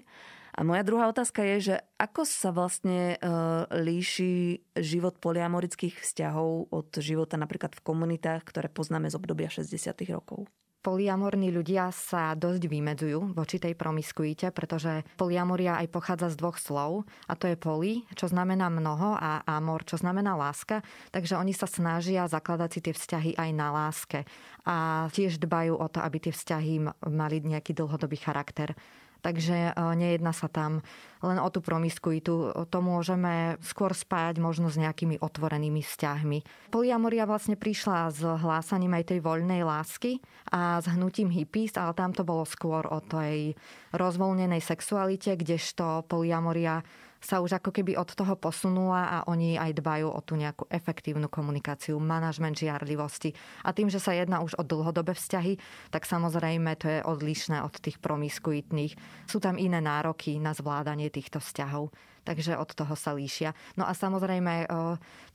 A 0.55 0.63
moja 0.63 0.87
druhá 0.87 1.11
otázka 1.11 1.43
je, 1.43 1.75
že 1.75 1.77
ako 1.99 2.23
sa 2.23 2.55
vlastne 2.55 3.19
e, 3.19 3.27
líši 3.75 4.63
život 4.79 5.19
poliamorických 5.19 5.99
vzťahov 5.99 6.71
od 6.71 6.89
života 7.03 7.35
napríklad 7.35 7.75
v 7.75 7.83
komunitách, 7.83 8.47
ktoré 8.47 8.71
poznáme 8.71 9.11
z 9.11 9.19
obdobia 9.19 9.51
60. 9.51 9.91
rokov? 10.15 10.47
Poliamorní 10.85 11.49
ľudia 11.49 11.89
sa 11.97 12.37
dosť 12.37 12.69
vymedzujú 12.69 13.33
voči 13.33 13.57
tej 13.57 13.73
promiskuite, 13.73 14.53
pretože 14.53 15.01
poliamoria 15.17 15.81
aj 15.81 15.89
pochádza 15.89 16.29
z 16.29 16.37
dvoch 16.37 16.61
slov 16.61 17.09
a 17.25 17.33
to 17.41 17.49
je 17.49 17.57
poli, 17.57 18.05
čo 18.13 18.29
znamená 18.29 18.69
mnoho 18.69 19.17
a 19.17 19.41
amor, 19.49 19.89
čo 19.89 19.97
znamená 19.97 20.37
láska. 20.37 20.85
Takže 21.09 21.41
oni 21.41 21.57
sa 21.57 21.65
snažia 21.65 22.29
zakladať 22.29 22.69
si 22.69 22.81
tie 22.85 22.95
vzťahy 22.95 23.33
aj 23.33 23.51
na 23.57 23.73
láske 23.73 24.29
a 24.69 25.09
tiež 25.09 25.41
dbajú 25.41 25.73
o 25.81 25.87
to, 25.89 26.05
aby 26.05 26.21
tie 26.21 26.37
vzťahy 26.37 26.85
mali 27.09 27.41
nejaký 27.41 27.73
dlhodobý 27.73 28.21
charakter. 28.21 28.77
Takže 29.25 29.73
e, 29.73 29.97
nejedná 29.97 30.37
sa 30.37 30.53
tam 30.53 30.85
len 31.25 31.41
o 31.41 31.49
tú 31.49 31.65
promiskuitu. 31.65 32.53
To 32.69 32.79
môžeme 32.85 33.57
skôr 33.65 33.97
spájať 33.97 34.37
možno 34.37 34.69
s 34.69 34.77
nejakými 34.77 35.17
otvorenými 35.25 35.81
vzťahmi. 35.81 36.69
Poliamoria 36.69 37.25
vlastne 37.25 37.57
prišla 37.57 38.13
s 38.13 38.21
hlásaním 38.21 38.93
aj 39.01 39.17
tej 39.17 39.25
voľnej 39.25 39.65
lásky 39.65 40.21
a 40.53 40.85
s 40.85 40.87
hnutím 40.93 41.33
hippies, 41.33 41.81
ale 41.81 41.97
tam 41.97 42.13
to 42.13 42.29
bolo 42.29 42.45
skôr 42.45 42.85
o 42.85 43.01
tej 43.01 43.57
rozvoľnenej 43.97 44.61
sexualite, 44.61 45.41
kdežto 45.41 46.05
poliamoria 46.05 46.85
sa 47.25 47.41
už 47.41 47.57
ako 47.57 47.73
keby 47.73 47.97
od 47.97 48.13
toho 48.13 48.37
posunula 48.37 49.09
a 49.09 49.19
oni 49.25 49.57
aj 49.57 49.81
dbajú 49.81 50.13
o 50.13 50.21
tú 50.21 50.37
nejakú 50.37 50.69
efektívnu 50.69 51.33
komunikáciu, 51.33 51.97
manažment 51.97 52.61
žiarlivosti. 52.61 53.33
A 53.65 53.73
tým, 53.73 53.89
že 53.89 53.97
sa 53.97 54.13
jedná 54.13 54.45
už 54.45 54.61
o 54.61 54.63
dlhodobé 54.63 55.17
vzťahy, 55.17 55.57
tak 55.89 56.05
samozrejme 56.05 56.77
to 56.77 56.87
je 56.93 57.01
odlišné 57.01 57.65
od 57.65 57.73
tých 57.81 57.97
promiskuitných. 57.99 58.93
Sú 59.25 59.41
tam 59.41 59.57
iné 59.57 59.81
nároky 59.81 60.37
na 60.37 60.53
zvládanie 60.53 61.09
týchto 61.09 61.41
vzťahov 61.41 61.89
takže 62.25 62.57
od 62.57 62.73
toho 62.73 62.97
sa 62.97 63.13
líšia. 63.13 63.53
No 63.77 63.85
a 63.85 63.93
samozrejme, 63.93 64.67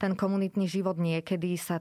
ten 0.01 0.17
komunitný 0.17 0.65
život 0.65 0.97
niekedy 0.97 1.55
sa 1.55 1.79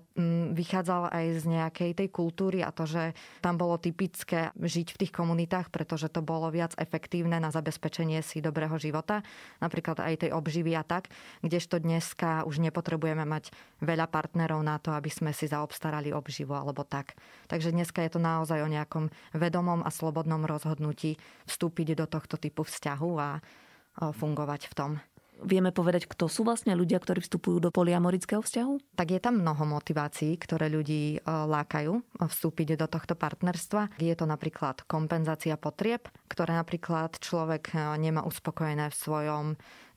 vychádzal 0.53 1.11
aj 1.11 1.25
z 1.41 1.45
nejakej 1.49 1.91
tej 1.97 2.09
kultúry 2.13 2.61
a 2.61 2.71
to, 2.71 2.85
že 2.85 3.17
tam 3.41 3.57
bolo 3.57 3.81
typické 3.81 4.53
žiť 4.55 4.95
v 4.95 5.01
tých 5.05 5.13
komunitách, 5.13 5.73
pretože 5.73 6.13
to 6.13 6.21
bolo 6.21 6.53
viac 6.53 6.77
efektívne 6.77 7.41
na 7.41 7.49
zabezpečenie 7.49 8.21
si 8.21 8.45
dobrého 8.45 8.77
života, 8.77 9.25
napríklad 9.59 10.05
aj 10.05 10.29
tej 10.29 10.31
obživy 10.37 10.77
a 10.77 10.85
tak, 10.85 11.09
kdežto 11.41 11.81
dneska 11.81 12.45
už 12.45 12.61
nepotrebujeme 12.61 13.25
mať 13.25 13.51
veľa 13.81 14.07
partnerov 14.13 14.61
na 14.61 14.77
to, 14.77 14.93
aby 14.93 15.09
sme 15.09 15.33
si 15.33 15.49
zaobstarali 15.49 16.13
obživu 16.13 16.53
alebo 16.53 16.85
tak. 16.85 17.17
Takže 17.49 17.73
dneska 17.73 18.05
je 18.05 18.13
to 18.13 18.21
naozaj 18.21 18.61
o 18.61 18.69
nejakom 18.69 19.09
vedomom 19.33 19.81
a 19.81 19.91
slobodnom 19.91 20.45
rozhodnutí 20.45 21.17
vstúpiť 21.49 21.97
do 21.97 22.05
tohto 22.05 22.37
typu 22.37 22.69
vzťahu 22.69 23.13
a 23.17 23.41
fungovať 23.99 24.71
v 24.71 24.75
tom. 24.75 24.93
Vieme 25.39 25.71
povedať, 25.71 26.11
kto 26.11 26.27
sú 26.27 26.43
vlastne 26.43 26.75
ľudia, 26.75 26.99
ktorí 26.99 27.23
vstupujú 27.23 27.63
do 27.63 27.71
poliamorického 27.71 28.43
vzťahu? 28.43 28.99
Tak 28.99 29.07
je 29.15 29.21
tam 29.23 29.39
mnoho 29.39 29.71
motivácií, 29.71 30.35
ktoré 30.35 30.67
ľudí 30.67 31.23
lákajú 31.23 31.95
vstúpiť 32.19 32.75
do 32.75 32.91
tohto 32.91 33.15
partnerstva. 33.15 34.03
Je 34.03 34.11
to 34.19 34.27
napríklad 34.27 34.83
kompenzácia 34.91 35.55
potrieb, 35.55 36.11
ktoré 36.27 36.59
napríklad 36.59 37.23
človek 37.23 37.71
nemá 38.03 38.27
uspokojené 38.27 38.91
v 38.91 38.99
svojom 38.99 39.47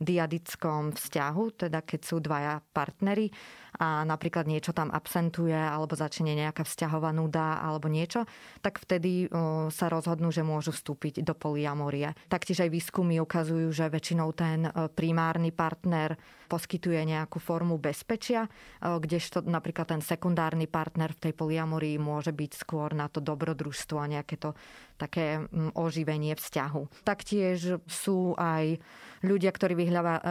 diadickom 0.02 0.98
vzťahu, 0.98 1.70
teda 1.70 1.86
keď 1.86 2.02
sú 2.02 2.18
dvaja 2.18 2.58
partnery 2.74 3.30
a 3.78 4.02
napríklad 4.02 4.50
niečo 4.50 4.74
tam 4.74 4.90
absentuje 4.90 5.56
alebo 5.56 5.94
začne 5.94 6.34
nejaká 6.34 6.66
vzťahová 6.66 7.14
nuda 7.14 7.62
alebo 7.62 7.86
niečo, 7.88 8.26
tak 8.66 8.82
vtedy 8.82 9.30
sa 9.70 9.88
rozhodnú, 9.88 10.34
že 10.34 10.42
môžu 10.42 10.74
vstúpiť 10.74 11.22
do 11.22 11.38
poliamorie. 11.38 12.18
Taktiež 12.28 12.66
aj 12.66 12.74
výskumy 12.74 13.22
ukazujú, 13.22 13.70
že 13.70 13.94
väčšinou 13.94 14.34
ten 14.34 14.68
primárny 14.98 15.54
partner 15.54 16.18
poskytuje 16.50 17.00
nejakú 17.08 17.40
formu 17.40 17.80
bezpečia, 17.80 18.50
kdežto 18.82 19.46
napríklad 19.48 19.96
ten 19.96 20.02
sekundárny 20.04 20.68
partner 20.68 21.16
v 21.16 21.30
tej 21.30 21.34
poliamorii 21.38 21.96
môže 21.96 22.36
byť 22.36 22.52
skôr 22.58 22.92
na 22.92 23.08
to 23.08 23.24
dobrodružstvo 23.24 24.02
a 24.02 24.12
nejaké 24.20 24.36
to 24.36 24.52
také 25.02 25.42
oživenie 25.74 26.38
vzťahu. 26.38 27.02
Taktiež 27.02 27.82
sú 27.90 28.38
aj 28.38 28.78
ľudia, 29.26 29.50
ktorí 29.54 29.74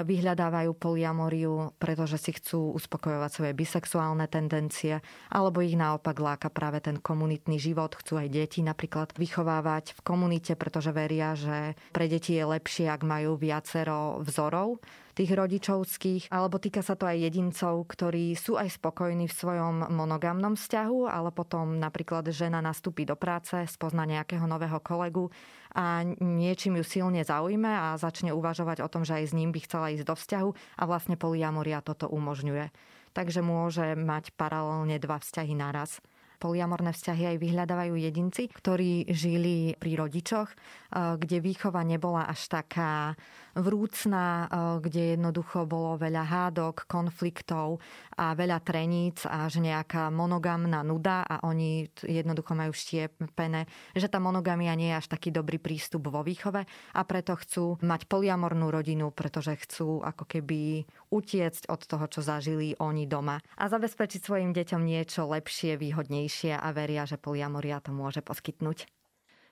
vyhľadávajú 0.06 0.70
poliamoriu, 0.78 1.74
pretože 1.78 2.18
si 2.18 2.30
chcú 2.34 2.74
uspokojovať 2.78 3.30
svoje 3.30 3.52
bisexuálne 3.54 4.26
tendencie, 4.30 5.02
alebo 5.30 5.62
ich 5.62 5.74
naopak 5.74 6.18
láka 6.18 6.48
práve 6.50 6.78
ten 6.82 6.98
komunitný 6.98 7.58
život. 7.58 7.94
Chcú 7.98 8.18
aj 8.22 8.30
deti 8.30 8.62
napríklad 8.62 9.14
vychovávať 9.14 9.94
v 9.98 10.00
komunite, 10.02 10.54
pretože 10.54 10.90
veria, 10.94 11.34
že 11.34 11.74
pre 11.94 12.06
deti 12.10 12.38
je 12.38 12.44
lepšie, 12.46 12.90
ak 12.90 13.02
majú 13.06 13.38
viacero 13.38 14.22
vzorov 14.22 14.82
tých 15.20 15.36
rodičovských, 15.36 16.32
alebo 16.32 16.56
týka 16.56 16.80
sa 16.80 16.96
to 16.96 17.04
aj 17.04 17.20
jedincov, 17.20 17.84
ktorí 17.84 18.32
sú 18.32 18.56
aj 18.56 18.80
spokojní 18.80 19.28
v 19.28 19.36
svojom 19.36 19.92
monogamnom 19.92 20.56
vzťahu, 20.56 21.12
ale 21.12 21.28
potom 21.28 21.76
napríklad 21.76 22.24
žena 22.32 22.64
nastúpi 22.64 23.04
do 23.04 23.20
práce, 23.20 23.52
spozna 23.68 24.08
nejakého 24.08 24.48
nového 24.48 24.80
kolegu 24.80 25.28
a 25.76 26.00
niečím 26.24 26.80
ju 26.80 26.84
silne 26.88 27.20
zaujme 27.20 27.68
a 27.68 28.00
začne 28.00 28.32
uvažovať 28.32 28.80
o 28.80 28.88
tom, 28.88 29.04
že 29.04 29.20
aj 29.20 29.24
s 29.28 29.36
ním 29.36 29.52
by 29.52 29.60
chcela 29.60 29.92
ísť 29.92 30.08
do 30.08 30.16
vzťahu 30.16 30.50
a 30.80 30.82
vlastne 30.88 31.20
poliamoria 31.20 31.84
toto 31.84 32.08
umožňuje. 32.08 32.72
Takže 33.12 33.44
môže 33.44 33.92
mať 34.00 34.32
paralelne 34.40 34.96
dva 34.96 35.20
vzťahy 35.20 35.52
naraz 35.52 36.00
poliamorné 36.40 36.96
vzťahy 36.96 37.36
aj 37.36 37.36
vyhľadávajú 37.36 37.94
jedinci, 38.00 38.48
ktorí 38.48 39.12
žili 39.12 39.76
pri 39.76 40.00
rodičoch, 40.00 40.48
eh, 40.48 40.56
kde 41.20 41.44
výchova 41.44 41.84
nebola 41.84 42.24
až 42.24 42.48
taká 42.48 43.14
vrúcná, 43.56 44.46
eh, 44.46 44.48
kde 44.84 45.02
jednoducho 45.16 45.66
bolo 45.66 45.98
veľa 45.98 46.24
hádok, 46.24 46.86
konfliktov 46.86 47.82
a 48.14 48.36
veľa 48.36 48.62
treníc 48.62 49.24
až 49.26 49.58
nejaká 49.58 50.12
monogamná 50.12 50.84
nuda 50.86 51.24
a 51.26 51.42
oni 51.46 51.88
jednoducho 52.04 52.52
majú 52.54 52.70
štiepené, 52.74 53.66
že 53.96 54.06
tá 54.06 54.22
monogamia 54.22 54.76
nie 54.76 54.92
je 54.92 54.98
až 55.00 55.06
taký 55.10 55.32
dobrý 55.34 55.58
prístup 55.58 56.12
vo 56.12 56.20
výchove 56.20 56.62
a 56.68 57.00
preto 57.08 57.34
chcú 57.38 57.80
mať 57.80 58.06
poliamornú 58.06 58.68
rodinu, 58.68 59.10
pretože 59.10 59.56
chcú 59.66 60.04
ako 60.04 60.24
keby 60.28 60.84
utiecť 61.10 61.66
od 61.72 61.80
toho, 61.86 62.04
čo 62.06 62.20
zažili 62.22 62.76
oni 62.78 63.08
doma 63.08 63.40
a 63.56 63.64
zabezpečiť 63.66 64.20
svojim 64.22 64.50
deťom 64.52 64.82
niečo 64.84 65.26
lepšie, 65.26 65.80
výhodnejšie 65.80 66.54
a 66.54 66.68
veria, 66.76 67.08
že 67.08 67.16
poliamoria 67.16 67.80
to 67.80 67.90
môže 67.90 68.20
poskytnúť. 68.20 68.99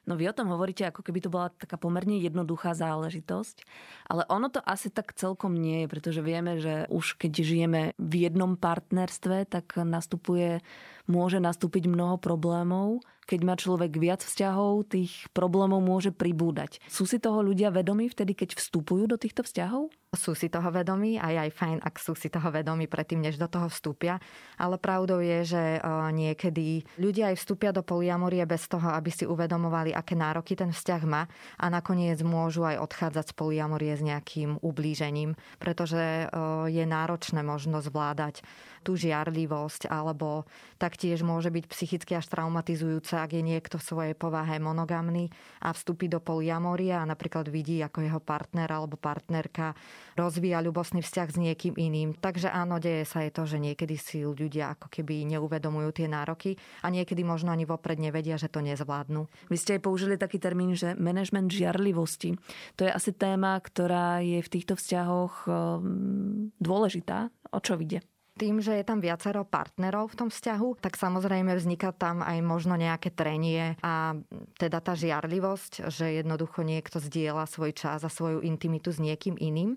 No 0.09 0.17
vy 0.17 0.33
o 0.33 0.33
tom 0.33 0.49
hovoríte, 0.49 0.89
ako 0.89 1.05
keby 1.05 1.21
to 1.21 1.29
bola 1.29 1.53
taká 1.53 1.77
pomerne 1.77 2.17
jednoduchá 2.17 2.73
záležitosť, 2.73 3.69
ale 4.09 4.25
ono 4.33 4.49
to 4.49 4.65
asi 4.65 4.89
tak 4.89 5.13
celkom 5.13 5.53
nie 5.53 5.85
je, 5.85 5.93
pretože 5.93 6.25
vieme, 6.25 6.57
že 6.57 6.89
už 6.89 7.21
keď 7.21 7.33
žijeme 7.45 7.83
v 8.01 8.15
jednom 8.25 8.57
partnerstve, 8.57 9.45
tak 9.53 9.77
nastupuje, 9.77 10.65
môže 11.09 11.41
nastúpiť 11.41 11.89
mnoho 11.89 12.21
problémov, 12.21 13.03
keď 13.29 13.41
má 13.45 13.55
človek 13.61 13.93
viac 14.01 14.25
vzťahov, 14.25 14.89
tých 14.89 15.29
problémov 15.37 15.85
môže 15.85 16.09
pribúdať. 16.17 16.81
Sú 16.89 17.05
si 17.05 17.21
toho 17.21 17.45
ľudia 17.45 17.69
vedomí 17.69 18.09
vtedy, 18.09 18.33
keď 18.33 18.57
vstupujú 18.57 19.05
do 19.05 19.21
týchto 19.21 19.45
vzťahov? 19.45 19.93
Sú 20.17 20.33
si 20.33 20.49
toho 20.49 20.73
vedomí 20.73 21.21
a 21.21 21.29
je 21.37 21.39
aj 21.45 21.53
fajn, 21.53 21.77
ak 21.85 22.01
sú 22.01 22.17
si 22.17 22.33
toho 22.33 22.49
vedomí 22.49 22.89
predtým, 22.89 23.21
než 23.21 23.37
do 23.37 23.45
toho 23.45 23.69
vstúpia. 23.69 24.17
Ale 24.57 24.81
pravdou 24.81 25.21
je, 25.21 25.45
že 25.45 25.63
e, 25.77 25.81
niekedy 26.17 26.89
ľudia 26.97 27.29
aj 27.29 27.37
vstúpia 27.37 27.77
do 27.77 27.85
poliamorie 27.85 28.41
bez 28.49 28.65
toho, 28.73 28.89
aby 28.89 29.13
si 29.13 29.29
uvedomovali, 29.29 29.93
aké 29.93 30.17
nároky 30.17 30.57
ten 30.57 30.73
vzťah 30.73 31.03
má 31.05 31.29
a 31.61 31.67
nakoniec 31.69 32.17
môžu 32.25 32.65
aj 32.65 32.81
odchádzať 32.81 33.25
z 33.29 33.35
poliamorie 33.37 33.93
s 33.93 34.01
nejakým 34.01 34.65
ublížením, 34.65 35.37
pretože 35.61 36.01
e, 36.01 36.27
je 36.73 36.85
náročné 36.89 37.45
možno 37.45 37.85
zvládať 37.85 38.41
tú 38.89 38.97
žiarlivosť 38.97 39.93
alebo 39.93 40.49
taktiež 40.81 41.21
môže 41.21 41.53
byť 41.53 41.65
psychicky 41.69 42.17
až 42.17 42.25
traumatizujúce, 42.33 43.21
ak 43.21 43.37
je 43.37 43.45
niekto 43.45 43.77
v 43.77 43.85
svojej 43.85 44.15
povahe 44.17 44.57
monogamný 44.57 45.29
a 45.61 45.77
vstúpi 45.77 46.09
do 46.09 46.25
poliamoria 46.25 47.05
a 47.05 47.09
napríklad 47.09 47.53
vidí, 47.53 47.85
ako 47.85 48.01
jeho 48.01 48.21
partner 48.25 48.73
alebo 48.73 48.97
partnerka 48.97 49.77
rozvíja 50.17 50.65
ľubosný 50.65 51.05
vzťah 51.05 51.29
s 51.29 51.37
niekým 51.37 51.77
iným. 51.77 52.17
Takže 52.17 52.49
áno, 52.49 52.81
deje 52.81 53.05
sa 53.05 53.21
je 53.29 53.31
to, 53.37 53.45
že 53.45 53.61
niekedy 53.61 54.01
si 54.01 54.25
ľudia 54.25 54.73
ako 54.73 54.89
keby 54.89 55.29
neuvedomujú 55.37 56.01
tie 56.01 56.09
nároky 56.09 56.57
a 56.81 56.89
niekedy 56.89 57.21
možno 57.21 57.53
ani 57.53 57.69
vopred 57.69 58.01
nevedia, 58.01 58.41
že 58.41 58.49
to 58.49 58.65
nezvládnu. 58.65 59.29
Vy 59.53 59.57
ste 59.61 59.77
aj 59.77 59.85
použili 59.85 60.17
taký 60.17 60.41
termín, 60.41 60.73
že 60.73 60.97
management 60.97 61.53
žiarlivosti. 61.53 62.41
To 62.81 62.89
je 62.89 62.91
asi 62.91 63.13
téma, 63.13 63.61
ktorá 63.61 64.25
je 64.25 64.41
v 64.41 64.49
týchto 64.49 64.81
vzťahoch 64.81 65.45
ehm, 65.45 66.57
dôležitá. 66.57 67.29
O 67.53 67.61
čo 67.61 67.77
vidie? 67.77 68.01
Tým, 68.39 68.63
že 68.63 68.79
je 68.79 68.85
tam 68.87 69.03
viacero 69.03 69.43
partnerov 69.43 70.15
v 70.15 70.19
tom 70.25 70.29
vzťahu, 70.31 70.79
tak 70.79 70.95
samozrejme 70.95 71.51
vzniká 71.59 71.91
tam 71.91 72.23
aj 72.23 72.39
možno 72.41 72.79
nejaké 72.79 73.11
trenie 73.11 73.75
a 73.83 74.15
teda 74.57 74.79
tá 74.79 74.95
žiarlivosť, 74.95 75.91
že 75.91 76.23
jednoducho 76.23 76.63
niekto 76.63 77.03
zdieľa 77.03 77.51
svoj 77.51 77.75
čas 77.75 78.07
a 78.07 78.11
svoju 78.11 78.47
intimitu 78.47 78.95
s 78.95 79.03
niekým 79.03 79.35
iným. 79.35 79.75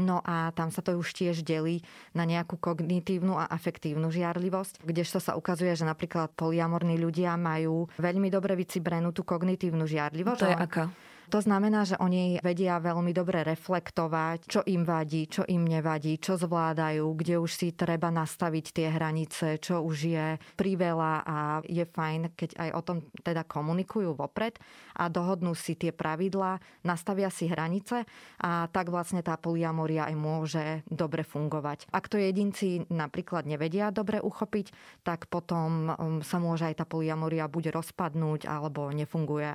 No 0.00 0.24
a 0.24 0.48
tam 0.56 0.72
sa 0.72 0.80
to 0.80 0.96
už 0.96 1.12
tiež 1.12 1.44
delí 1.44 1.84
na 2.16 2.24
nejakú 2.24 2.56
kognitívnu 2.56 3.36
a 3.36 3.44
afektívnu 3.52 4.08
žiarlivosť, 4.08 4.80
kdežto 4.80 5.20
sa 5.20 5.36
ukazuje, 5.36 5.76
že 5.76 5.84
napríklad 5.84 6.32
poliamorní 6.32 6.96
ľudia 6.96 7.36
majú 7.36 7.84
veľmi 8.00 8.32
dobre 8.32 8.56
vycibrenú 8.56 9.12
tú 9.12 9.28
kognitívnu 9.28 9.84
žiarlivosť. 9.84 10.40
To 10.40 10.48
je 10.48 10.56
aká? 10.56 10.84
To 11.30 11.38
znamená, 11.38 11.86
že 11.86 11.94
oni 11.94 12.42
vedia 12.42 12.82
veľmi 12.82 13.14
dobre 13.14 13.46
reflektovať, 13.46 14.50
čo 14.50 14.60
im 14.66 14.82
vadí, 14.82 15.30
čo 15.30 15.46
im 15.46 15.62
nevadí, 15.62 16.18
čo 16.18 16.34
zvládajú, 16.34 17.06
kde 17.14 17.38
už 17.38 17.50
si 17.54 17.68
treba 17.70 18.10
nastaviť 18.10 18.66
tie 18.74 18.90
hranice, 18.90 19.62
čo 19.62 19.78
už 19.86 19.96
je 20.10 20.26
priveľa 20.58 21.14
a 21.22 21.36
je 21.62 21.86
fajn, 21.86 22.34
keď 22.34 22.50
aj 22.58 22.70
o 22.74 22.80
tom 22.82 22.98
teda 23.22 23.46
komunikujú 23.46 24.18
vopred 24.18 24.58
a 24.98 25.06
dohodnú 25.06 25.54
si 25.54 25.78
tie 25.78 25.94
pravidlá, 25.94 26.58
nastavia 26.82 27.30
si 27.30 27.46
hranice 27.46 28.02
a 28.42 28.66
tak 28.66 28.90
vlastne 28.90 29.22
tá 29.22 29.38
poliamoria 29.38 30.10
aj 30.10 30.16
môže 30.18 30.64
dobre 30.90 31.22
fungovať. 31.22 31.86
Ak 31.94 32.10
to 32.10 32.18
jedinci 32.18 32.90
napríklad 32.90 33.46
nevedia 33.46 33.94
dobre 33.94 34.18
uchopiť, 34.18 34.74
tak 35.06 35.30
potom 35.30 35.94
um, 35.94 36.26
sa 36.26 36.42
môže 36.42 36.66
aj 36.66 36.82
tá 36.82 36.84
poliamoria 36.90 37.46
buď 37.46 37.70
rozpadnúť 37.70 38.50
alebo 38.50 38.90
nefunguje 38.90 39.54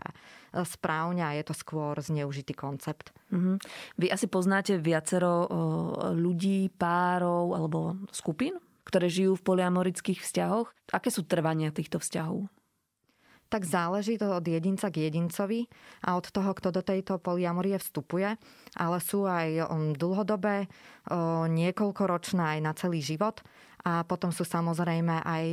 správne 0.64 1.26
a 1.26 1.36
je 1.36 1.44
to 1.44 1.52
skôr 1.52 2.00
zneužitý 2.00 2.56
koncept. 2.56 3.12
Mm-hmm. 3.36 3.56
Vy 4.00 4.08
asi 4.08 4.32
poznáte 4.32 4.80
viacero 4.80 5.52
ľudí, 6.16 6.72
párov 6.72 7.52
alebo 7.58 8.00
skupín, 8.16 8.56
ktoré 8.88 9.12
žijú 9.12 9.36
v 9.36 9.44
poliamorických 9.44 10.24
vzťahoch. 10.24 10.72
Aké 10.96 11.12
sú 11.12 11.28
trvania 11.28 11.76
týchto 11.76 12.00
vzťahov? 12.00 12.48
tak 13.46 13.62
záleží 13.62 14.18
to 14.18 14.42
od 14.42 14.44
jedinca 14.44 14.90
k 14.90 15.08
jedincovi 15.08 15.70
a 16.02 16.18
od 16.18 16.28
toho, 16.34 16.52
kto 16.58 16.74
do 16.74 16.82
tejto 16.82 17.22
poliamorie 17.22 17.78
vstupuje. 17.78 18.36
Ale 18.76 18.98
sú 19.00 19.30
aj 19.30 19.70
dlhodobé, 19.96 20.66
niekoľkoročné 21.54 22.58
aj 22.58 22.60
na 22.60 22.74
celý 22.74 23.06
život. 23.06 23.46
A 23.86 24.02
potom 24.02 24.34
sú 24.34 24.42
samozrejme 24.42 25.22
aj 25.22 25.46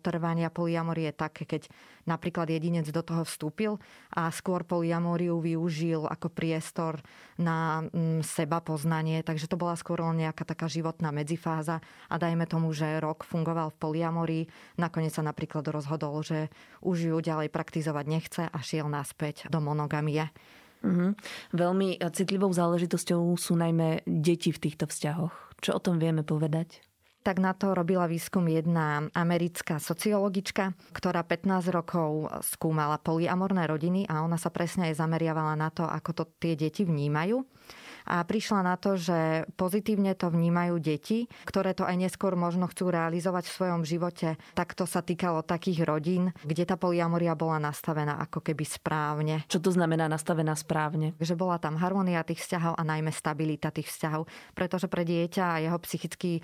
trvania 0.00 0.48
poliamorie 0.48 1.12
také, 1.12 1.44
keď 1.44 1.68
napríklad 2.08 2.48
jedinec 2.48 2.88
do 2.88 3.04
toho 3.04 3.28
vstúpil 3.28 3.76
a 4.16 4.32
skôr 4.32 4.64
poliamóriu 4.64 5.36
využil 5.36 6.08
ako 6.08 6.32
priestor 6.32 7.04
na 7.36 7.84
mm, 7.84 8.24
seba 8.24 8.64
poznanie, 8.64 9.20
takže 9.20 9.52
to 9.52 9.60
bola 9.60 9.76
skôr 9.76 10.00
len 10.00 10.24
nejaká 10.24 10.48
taká 10.48 10.64
životná 10.64 11.12
medzifáza 11.12 11.84
a 12.08 12.14
dajme 12.16 12.48
tomu, 12.48 12.72
že 12.72 13.04
rok 13.04 13.28
fungoval 13.28 13.68
v 13.76 13.80
poliamorii, 13.80 14.44
nakoniec 14.80 15.12
sa 15.12 15.20
napríklad 15.20 15.68
rozhodol, 15.68 16.24
že 16.24 16.48
už 16.80 16.96
ju 17.12 17.16
ďalej 17.20 17.52
praktizovať 17.52 18.04
nechce 18.08 18.42
a 18.48 18.58
šiel 18.64 18.88
naspäť 18.88 19.52
do 19.52 19.60
monogamie. 19.60 20.32
Mm-hmm. 20.80 21.10
Veľmi 21.52 22.00
citlivou 22.12 22.48
záležitosťou 22.48 23.36
sú 23.36 23.60
najmä 23.60 24.04
deti 24.08 24.52
v 24.52 24.62
týchto 24.68 24.88
vzťahoch. 24.88 25.32
Čo 25.60 25.76
o 25.76 25.84
tom 25.84 25.96
vieme 26.00 26.24
povedať? 26.24 26.80
Tak 27.24 27.40
na 27.40 27.56
to 27.56 27.72
robila 27.72 28.04
výskum 28.04 28.44
jedna 28.52 29.08
americká 29.16 29.80
sociologička, 29.80 30.76
ktorá 30.92 31.24
15 31.24 31.72
rokov 31.72 32.28
skúmala 32.44 33.00
polyamorné 33.00 33.64
rodiny 33.64 34.04
a 34.04 34.20
ona 34.20 34.36
sa 34.36 34.52
presne 34.52 34.92
aj 34.92 35.00
zameriavala 35.00 35.56
na 35.56 35.72
to, 35.72 35.88
ako 35.88 36.10
to 36.12 36.24
tie 36.36 36.52
deti 36.52 36.84
vnímajú 36.84 37.40
a 38.04 38.20
prišla 38.24 38.60
na 38.60 38.76
to, 38.76 39.00
že 39.00 39.48
pozitívne 39.56 40.12
to 40.12 40.28
vnímajú 40.28 40.76
deti, 40.80 41.28
ktoré 41.48 41.72
to 41.72 41.88
aj 41.88 41.96
neskôr 41.96 42.36
možno 42.36 42.68
chcú 42.68 42.92
realizovať 42.92 43.48
v 43.48 43.56
svojom 43.56 43.82
živote. 43.84 44.36
Tak 44.52 44.76
to 44.76 44.84
sa 44.84 45.00
týkalo 45.00 45.44
takých 45.44 45.88
rodín, 45.88 46.32
kde 46.44 46.68
tá 46.68 46.76
poliamoria 46.76 47.32
bola 47.32 47.56
nastavená 47.60 48.20
ako 48.20 48.44
keby 48.44 48.64
správne. 48.64 49.34
Čo 49.48 49.60
to 49.64 49.70
znamená 49.72 50.08
nastavená 50.08 50.52
správne? 50.56 51.16
Že 51.16 51.34
bola 51.38 51.56
tam 51.56 51.80
harmonia 51.80 52.26
tých 52.26 52.44
vzťahov 52.44 52.76
a 52.76 52.82
najmä 52.84 53.08
stabilita 53.08 53.72
tých 53.72 53.88
vzťahov. 53.88 54.28
Pretože 54.52 54.86
pre 54.88 55.02
dieťa 55.08 55.44
a 55.44 55.62
jeho 55.62 55.78
psychický 55.80 56.38
e, 56.38 56.42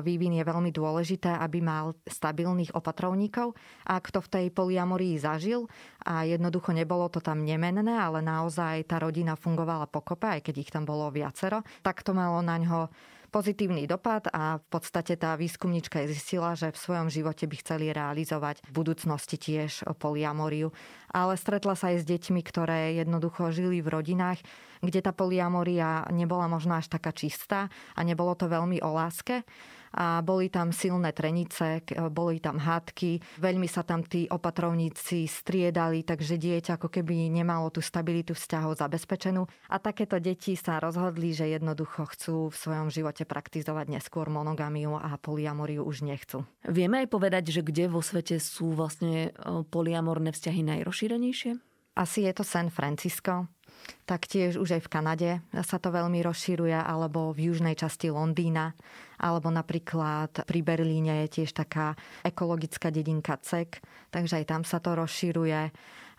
vývin 0.00 0.36
je 0.36 0.44
veľmi 0.44 0.70
dôležité, 0.72 1.28
aby 1.36 1.60
mal 1.60 1.92
stabilných 2.08 2.72
opatrovníkov. 2.72 3.52
A 3.88 4.00
kto 4.00 4.24
v 4.24 4.28
tej 4.32 4.46
poliamorii 4.54 5.20
zažil 5.20 5.68
a 6.06 6.22
jednoducho 6.26 6.70
nebolo 6.74 7.10
to 7.10 7.18
tam 7.18 7.42
nemenné, 7.42 7.94
ale 7.94 8.22
naozaj 8.22 8.86
tá 8.86 9.02
rodina 9.02 9.34
fungovala 9.34 9.90
pokope, 9.90 10.26
aj 10.26 10.40
keď 10.46 10.54
ich 10.62 10.70
tam 10.70 10.86
bolo 10.86 11.01
bolo 11.02 11.10
viacero, 11.10 11.66
tak 11.82 12.06
to 12.06 12.14
malo 12.14 12.38
na 12.46 12.62
ňo 12.62 12.86
pozitívny 13.34 13.88
dopad 13.88 14.28
a 14.30 14.60
v 14.60 14.66
podstate 14.68 15.16
tá 15.16 15.34
výskumnička 15.34 16.04
zistila, 16.04 16.52
že 16.52 16.70
v 16.70 16.78
svojom 16.78 17.08
živote 17.08 17.48
by 17.48 17.56
chceli 17.64 17.88
realizovať 17.90 18.60
v 18.68 18.70
budúcnosti 18.70 19.40
tiež 19.40 19.88
poliamoriu. 19.96 20.70
Ale 21.10 21.40
stretla 21.40 21.72
sa 21.72 21.90
aj 21.90 22.04
s 22.04 22.08
deťmi, 22.12 22.40
ktoré 22.44 22.92
jednoducho 23.00 23.50
žili 23.50 23.80
v 23.80 23.88
rodinách, 23.88 24.38
kde 24.84 25.00
tá 25.00 25.16
poliamoria 25.16 26.06
nebola 26.12 26.44
možno 26.46 26.76
až 26.76 26.92
taká 26.92 27.10
čistá 27.16 27.72
a 27.96 28.00
nebolo 28.04 28.36
to 28.36 28.52
veľmi 28.52 28.84
o 28.84 28.90
láske 28.92 29.42
a 29.92 30.24
boli 30.24 30.48
tam 30.48 30.72
silné 30.72 31.12
trenice, 31.12 31.84
boli 32.10 32.40
tam 32.40 32.56
hádky, 32.56 33.20
veľmi 33.38 33.68
sa 33.68 33.84
tam 33.84 34.00
tí 34.02 34.24
opatrovníci 34.26 35.28
striedali, 35.28 36.02
takže 36.02 36.40
dieťa 36.40 36.80
ako 36.80 36.88
keby 36.88 37.28
nemalo 37.28 37.68
tú 37.68 37.84
stabilitu 37.84 38.32
vzťahov 38.32 38.80
zabezpečenú 38.80 39.44
a 39.68 39.76
takéto 39.76 40.16
deti 40.16 40.56
sa 40.56 40.80
rozhodli, 40.80 41.36
že 41.36 41.52
jednoducho 41.52 42.08
chcú 42.08 42.48
v 42.48 42.56
svojom 42.56 42.88
živote 42.88 43.28
praktizovať 43.28 43.92
neskôr 43.92 44.32
monogamiu 44.32 44.96
a 44.96 45.20
poliamoriu 45.20 45.84
už 45.84 46.08
nechcú. 46.08 46.48
Vieme 46.64 47.04
aj 47.04 47.08
povedať, 47.12 47.52
že 47.52 47.60
kde 47.60 47.92
vo 47.92 48.00
svete 48.00 48.40
sú 48.40 48.72
vlastne 48.72 49.28
e, 49.28 49.30
poliamorné 49.68 50.32
vzťahy 50.32 50.64
najrozšírenejšie? 50.64 51.60
Asi 51.92 52.24
je 52.24 52.32
to 52.32 52.40
San 52.40 52.72
Francisco, 52.72 53.51
Taktiež 54.02 54.58
už 54.58 54.78
aj 54.78 54.82
v 54.84 54.92
Kanade 54.92 55.30
sa 55.62 55.78
to 55.78 55.94
veľmi 55.94 56.20
rozširuje, 56.26 56.74
alebo 56.74 57.30
v 57.30 57.50
južnej 57.50 57.78
časti 57.78 58.10
Londýna, 58.10 58.74
alebo 59.18 59.48
napríklad 59.48 60.42
pri 60.42 60.60
Berlíne 60.60 61.22
je 61.26 61.40
tiež 61.40 61.54
taká 61.54 61.94
ekologická 62.26 62.90
dedinka 62.90 63.38
Cek, 63.38 63.78
takže 64.10 64.42
aj 64.42 64.44
tam 64.50 64.62
sa 64.66 64.82
to 64.82 64.98
rozširuje. 64.98 65.70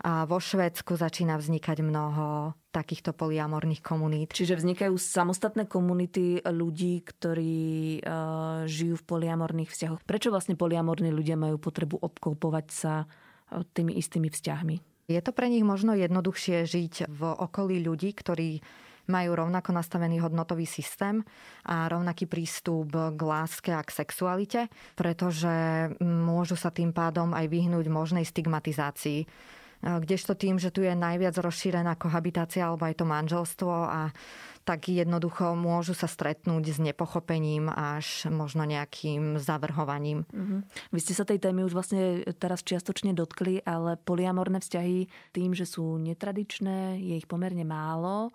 A 0.03 0.27
vo 0.27 0.35
Švédsku 0.41 0.99
začína 0.99 1.39
vznikať 1.39 1.79
mnoho 1.79 2.57
takýchto 2.75 3.15
poliamorných 3.15 3.79
komunít. 3.79 4.35
Čiže 4.35 4.59
vznikajú 4.59 4.97
samostatné 4.99 5.69
komunity 5.69 6.43
ľudí, 6.43 7.05
ktorí 7.07 8.01
uh, 8.03 8.65
žijú 8.67 8.99
v 8.99 9.07
poliamorných 9.07 9.71
vzťahoch. 9.71 10.01
Prečo 10.03 10.33
vlastne 10.33 10.59
poliamorní 10.59 11.13
ľudia 11.13 11.39
majú 11.39 11.55
potrebu 11.55 12.03
obklopovať 12.03 12.67
sa 12.67 13.07
tými 13.71 13.95
istými 13.95 14.27
vzťahmi? 14.27 14.92
Je 15.07 15.19
to 15.19 15.35
pre 15.35 15.51
nich 15.51 15.67
možno 15.67 15.91
jednoduchšie 15.93 16.63
žiť 16.63 16.93
v 17.11 17.21
okolí 17.27 17.83
ľudí, 17.83 18.15
ktorí 18.15 18.63
majú 19.11 19.35
rovnako 19.35 19.75
nastavený 19.75 20.23
hodnotový 20.23 20.63
systém 20.63 21.27
a 21.67 21.91
rovnaký 21.91 22.23
prístup 22.23 22.95
k 22.95 23.19
láske 23.19 23.75
a 23.75 23.83
k 23.83 23.91
sexualite, 23.91 24.71
pretože 24.95 25.51
môžu 25.99 26.55
sa 26.55 26.71
tým 26.71 26.95
pádom 26.95 27.35
aj 27.35 27.51
vyhnúť 27.51 27.85
možnej 27.91 28.23
stigmatizácii. 28.23 29.27
Kdežto 29.83 30.39
tým, 30.39 30.55
že 30.55 30.71
tu 30.71 30.79
je 30.79 30.95
najviac 30.95 31.35
rozšírená 31.35 31.99
kohabitácia 31.99 32.63
alebo 32.63 32.87
aj 32.87 33.03
to 33.03 33.05
manželstvo 33.05 33.73
a 33.83 34.15
tak 34.63 34.87
jednoducho 34.87 35.59
môžu 35.59 35.91
sa 35.91 36.07
stretnúť 36.07 36.63
s 36.71 36.79
nepochopením 36.79 37.67
až 37.67 38.31
možno 38.31 38.63
nejakým 38.63 39.35
zavrhovaním. 39.35 40.23
Mm-hmm. 40.31 40.59
Vy 40.95 40.99
ste 41.03 41.11
sa 41.11 41.27
tej 41.27 41.43
témy 41.43 41.67
už 41.67 41.75
vlastne 41.75 42.23
teraz 42.39 42.63
čiastočne 42.63 43.11
dotkli, 43.11 43.59
ale 43.67 43.99
poliamorné 43.99 44.63
vzťahy 44.63 45.35
tým, 45.35 45.51
že 45.51 45.67
sú 45.67 45.99
netradičné, 45.99 46.95
je 47.03 47.19
ich 47.19 47.27
pomerne 47.27 47.67
málo, 47.67 48.31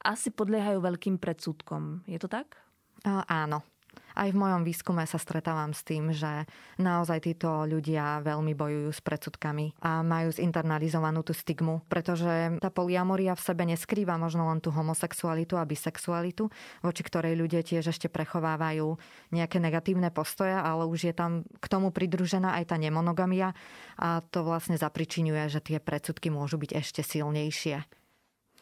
asi 0.00 0.32
podliehajú 0.32 0.80
veľkým 0.80 1.20
predsudkom. 1.20 2.08
Je 2.08 2.16
to 2.16 2.32
tak? 2.32 2.56
Áno 3.04 3.75
aj 4.16 4.32
v 4.32 4.40
mojom 4.40 4.64
výskume 4.64 5.04
sa 5.04 5.20
stretávam 5.20 5.76
s 5.76 5.84
tým, 5.84 6.08
že 6.10 6.48
naozaj 6.80 7.28
títo 7.28 7.68
ľudia 7.68 8.24
veľmi 8.24 8.56
bojujú 8.56 8.90
s 8.90 9.00
predsudkami 9.04 9.76
a 9.84 10.00
majú 10.00 10.32
zinternalizovanú 10.32 11.20
tú 11.20 11.36
stigmu, 11.36 11.84
pretože 11.86 12.56
tá 12.58 12.72
poliamoria 12.72 13.36
v 13.36 13.44
sebe 13.44 13.68
neskrýva 13.68 14.16
možno 14.16 14.48
len 14.48 14.64
tú 14.64 14.72
homosexualitu 14.72 15.60
a 15.60 15.68
bisexualitu, 15.68 16.48
voči 16.80 17.02
ktorej 17.04 17.36
ľudia 17.36 17.60
tiež 17.60 17.92
ešte 17.92 18.08
prechovávajú 18.08 18.96
nejaké 19.36 19.60
negatívne 19.60 20.08
postoje, 20.08 20.56
ale 20.56 20.88
už 20.88 21.12
je 21.12 21.14
tam 21.14 21.44
k 21.60 21.66
tomu 21.68 21.92
pridružená 21.92 22.56
aj 22.56 22.72
tá 22.72 22.76
nemonogamia 22.80 23.52
a 24.00 24.24
to 24.24 24.40
vlastne 24.40 24.80
zapričinuje, 24.80 25.52
že 25.52 25.60
tie 25.60 25.76
predsudky 25.76 26.32
môžu 26.32 26.56
byť 26.56 26.70
ešte 26.72 27.04
silnejšie. 27.04 27.84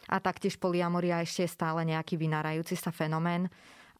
A 0.04 0.20
taktiež 0.20 0.60
poliamoria 0.60 1.24
ešte 1.24 1.48
je 1.48 1.54
stále 1.54 1.80
nejaký 1.88 2.20
vynárajúci 2.20 2.76
sa 2.76 2.92
fenomén, 2.92 3.48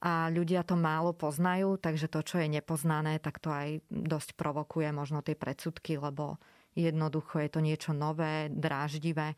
a 0.05 0.29
ľudia 0.29 0.61
to 0.69 0.77
málo 0.77 1.17
poznajú, 1.17 1.81
takže 1.81 2.13
to, 2.13 2.21
čo 2.21 2.37
je 2.45 2.53
nepoznané, 2.53 3.17
tak 3.17 3.41
to 3.41 3.49
aj 3.49 3.81
dosť 3.89 4.37
provokuje 4.37 4.93
možno 4.93 5.25
tie 5.25 5.33
predsudky, 5.33 5.97
lebo 5.97 6.37
jednoducho 6.77 7.41
je 7.41 7.49
to 7.49 7.65
niečo 7.65 7.97
nové, 7.97 8.53
dráždivé 8.53 9.33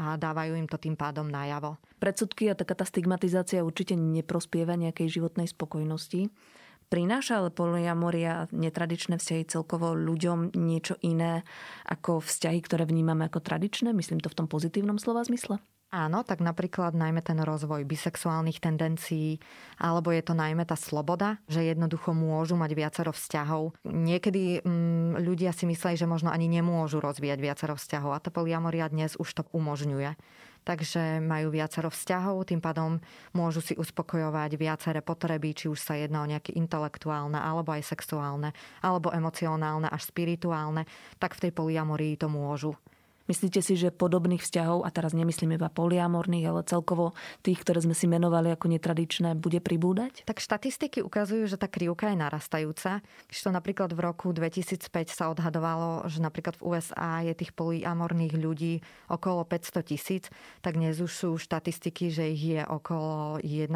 a 0.00 0.16
dávajú 0.16 0.56
im 0.56 0.64
to 0.64 0.80
tým 0.80 0.96
pádom 0.96 1.28
najavo. 1.28 1.76
Predsudky 2.00 2.48
a 2.48 2.56
taká 2.56 2.72
tá 2.72 2.88
stigmatizácia 2.88 3.60
určite 3.60 4.00
neprospieva 4.00 4.80
nejakej 4.80 5.20
životnej 5.20 5.50
spokojnosti. 5.50 6.32
Prináša 6.88 7.44
ale 7.44 7.52
poliamoria 7.52 8.48
netradičné 8.48 9.20
vzťahy 9.20 9.44
celkovo 9.44 9.92
ľuďom 9.92 10.56
niečo 10.56 10.96
iné 11.04 11.44
ako 11.84 12.24
vzťahy, 12.24 12.64
ktoré 12.64 12.88
vnímame 12.88 13.28
ako 13.28 13.44
tradičné? 13.44 13.92
Myslím 13.92 14.24
to 14.24 14.32
v 14.32 14.38
tom 14.40 14.48
pozitívnom 14.48 14.96
slova 14.96 15.20
zmysle? 15.28 15.60
Áno, 15.88 16.20
tak 16.20 16.44
napríklad 16.44 16.92
najmä 16.92 17.24
ten 17.24 17.40
rozvoj 17.40 17.88
bisexuálnych 17.88 18.60
tendencií, 18.60 19.40
alebo 19.80 20.12
je 20.12 20.20
to 20.20 20.36
najmä 20.36 20.68
tá 20.68 20.76
sloboda, 20.76 21.40
že 21.48 21.64
jednoducho 21.64 22.12
môžu 22.12 22.60
mať 22.60 22.76
viacero 22.76 23.08
vzťahov. 23.08 23.72
Niekedy 23.88 24.60
mm, 24.68 25.24
ľudia 25.24 25.48
si 25.56 25.64
mysleli, 25.64 25.96
že 25.96 26.04
možno 26.04 26.28
ani 26.28 26.44
nemôžu 26.44 27.00
rozvíjať 27.00 27.40
viacero 27.40 27.72
vzťahov 27.72 28.12
a 28.12 28.20
to 28.20 28.28
poliamoria 28.28 28.84
dnes 28.92 29.16
už 29.16 29.32
to 29.32 29.42
umožňuje. 29.48 30.12
Takže 30.68 31.24
majú 31.24 31.48
viacero 31.48 31.88
vzťahov, 31.88 32.52
tým 32.52 32.60
pádom 32.60 33.00
môžu 33.32 33.64
si 33.64 33.72
uspokojovať 33.72 34.60
viaceré 34.60 35.00
potreby, 35.00 35.56
či 35.56 35.72
už 35.72 35.80
sa 35.80 35.96
jedná 35.96 36.20
o 36.20 36.28
nejaké 36.28 36.52
intelektuálne, 36.52 37.40
alebo 37.40 37.72
aj 37.72 37.88
sexuálne, 37.88 38.52
alebo 38.84 39.08
emocionálne, 39.08 39.88
až 39.88 40.12
spirituálne, 40.12 40.84
tak 41.16 41.32
v 41.32 41.48
tej 41.48 41.52
poliamorii 41.56 42.20
to 42.20 42.28
môžu. 42.28 42.76
Myslíte 43.28 43.60
si, 43.60 43.76
že 43.76 43.92
podobných 43.92 44.40
vzťahov, 44.40 44.82
a 44.82 44.90
teraz 44.90 45.12
nemyslím 45.12 45.60
iba 45.60 45.68
poliamorných, 45.68 46.48
ale 46.48 46.64
celkovo 46.64 47.12
tých, 47.44 47.60
ktoré 47.60 47.84
sme 47.84 47.92
si 47.92 48.08
menovali 48.08 48.56
ako 48.56 48.72
netradičné, 48.72 49.36
bude 49.36 49.60
pribúdať? 49.60 50.24
Tak 50.24 50.40
štatistiky 50.40 51.04
ukazujú, 51.04 51.44
že 51.44 51.60
tá 51.60 51.68
krivka 51.68 52.08
je 52.08 52.16
narastajúca. 52.16 53.04
to 53.28 53.50
napríklad 53.52 53.92
v 53.92 54.00
roku 54.00 54.32
2005 54.32 54.88
sa 55.12 55.28
odhadovalo, 55.28 56.08
že 56.08 56.24
napríklad 56.24 56.56
v 56.56 56.72
USA 56.72 57.20
je 57.20 57.36
tých 57.36 57.52
poliamorných 57.52 58.32
ľudí 58.32 58.80
okolo 59.12 59.44
500 59.44 59.84
tisíc, 59.84 60.32
tak 60.64 60.80
dnes 60.80 60.96
už 60.96 61.12
sú 61.12 61.30
štatistiky, 61.36 62.08
že 62.08 62.32
ich 62.32 62.56
je 62.56 62.64
okolo 62.64 63.44
1,4 63.44 63.68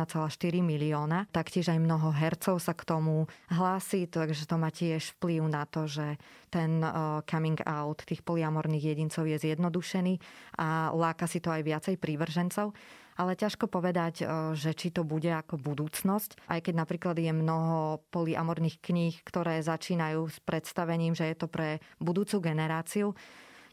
milióna. 0.64 1.28
Taktiež 1.28 1.68
aj 1.68 1.76
mnoho 1.76 2.08
hercov 2.08 2.56
sa 2.56 2.72
k 2.72 2.88
tomu 2.88 3.28
hlási, 3.52 4.08
takže 4.08 4.48
to 4.48 4.56
má 4.56 4.72
tiež 4.72 5.12
vplyv 5.20 5.44
na 5.44 5.68
to, 5.68 5.84
že 5.84 6.16
ten 6.48 6.84
uh, 6.84 7.20
coming 7.24 7.60
out 7.64 8.04
tých 8.04 8.24
poliamorných 8.24 8.96
jedincov 8.96 9.24
je 9.24 9.41
zjednodušený 9.42 10.22
a 10.62 10.94
láka 10.94 11.26
si 11.26 11.42
to 11.42 11.50
aj 11.50 11.62
viacej 11.66 11.98
prívržencov. 11.98 12.70
Ale 13.12 13.37
ťažko 13.37 13.68
povedať, 13.68 14.24
uh, 14.24 14.57
že 14.57 14.72
či 14.72 14.88
to 14.88 15.05
bude 15.05 15.28
ako 15.28 15.61
budúcnosť, 15.61 16.48
aj 16.48 16.64
keď 16.64 16.74
napríklad 16.81 17.16
je 17.20 17.28
mnoho 17.28 18.00
poliamorných 18.09 18.81
kníh, 18.81 19.14
ktoré 19.20 19.61
začínajú 19.61 20.33
s 20.33 20.40
predstavením, 20.40 21.12
že 21.12 21.28
je 21.28 21.37
to 21.37 21.46
pre 21.50 21.85
budúcu 22.00 22.40
generáciu. 22.40 23.12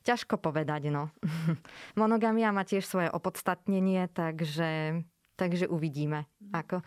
Ťažko 0.04 0.44
povedať, 0.44 0.92
no. 0.92 1.12
Monogamia 2.00 2.52
má 2.52 2.68
tiež 2.68 2.84
svoje 2.84 3.08
opodstatnenie, 3.12 4.12
takže, 4.12 5.04
takže 5.40 5.72
uvidíme. 5.72 6.28
Ako. 6.52 6.84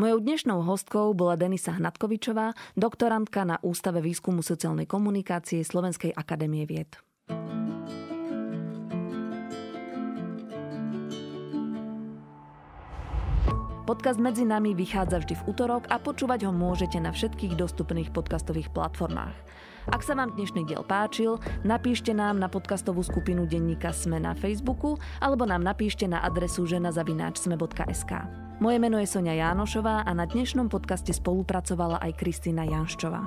Mojou 0.00 0.22
dnešnou 0.22 0.64
hostkou 0.64 1.12
bola 1.12 1.36
Denisa 1.36 1.76
Hnatkovičová, 1.76 2.56
doktorantka 2.72 3.44
na 3.44 3.60
Ústave 3.60 4.00
výskumu 4.00 4.40
sociálnej 4.40 4.88
komunikácie 4.88 5.60
Slovenskej 5.60 6.14
akadémie 6.16 6.64
vied. 6.64 6.96
Podcast 13.90 14.22
Medzi 14.22 14.46
nami 14.46 14.70
vychádza 14.70 15.18
vždy 15.18 15.34
v 15.34 15.46
útorok 15.50 15.90
a 15.90 15.98
počúvať 15.98 16.46
ho 16.46 16.54
môžete 16.54 17.02
na 17.02 17.10
všetkých 17.10 17.58
dostupných 17.58 18.14
podcastových 18.14 18.70
platformách. 18.70 19.34
Ak 19.90 20.06
sa 20.06 20.14
vám 20.14 20.30
dnešný 20.38 20.62
diel 20.62 20.86
páčil, 20.86 21.42
napíšte 21.66 22.14
nám 22.14 22.38
na 22.38 22.46
podcastovú 22.46 23.02
skupinu 23.02 23.50
denníka 23.50 23.90
Sme 23.90 24.22
na 24.22 24.38
Facebooku 24.38 24.94
alebo 25.18 25.42
nám 25.42 25.66
napíšte 25.66 26.06
na 26.06 26.22
adresu 26.22 26.70
žena.sme.sk. 26.70 28.12
Moje 28.62 28.78
meno 28.78 29.02
je 29.02 29.10
Sonia 29.10 29.34
Jánošová 29.34 30.06
a 30.06 30.10
na 30.14 30.22
dnešnom 30.22 30.70
podcaste 30.70 31.10
spolupracovala 31.10 31.98
aj 31.98 32.14
Kristýna 32.14 32.70
Janščová. 32.70 33.26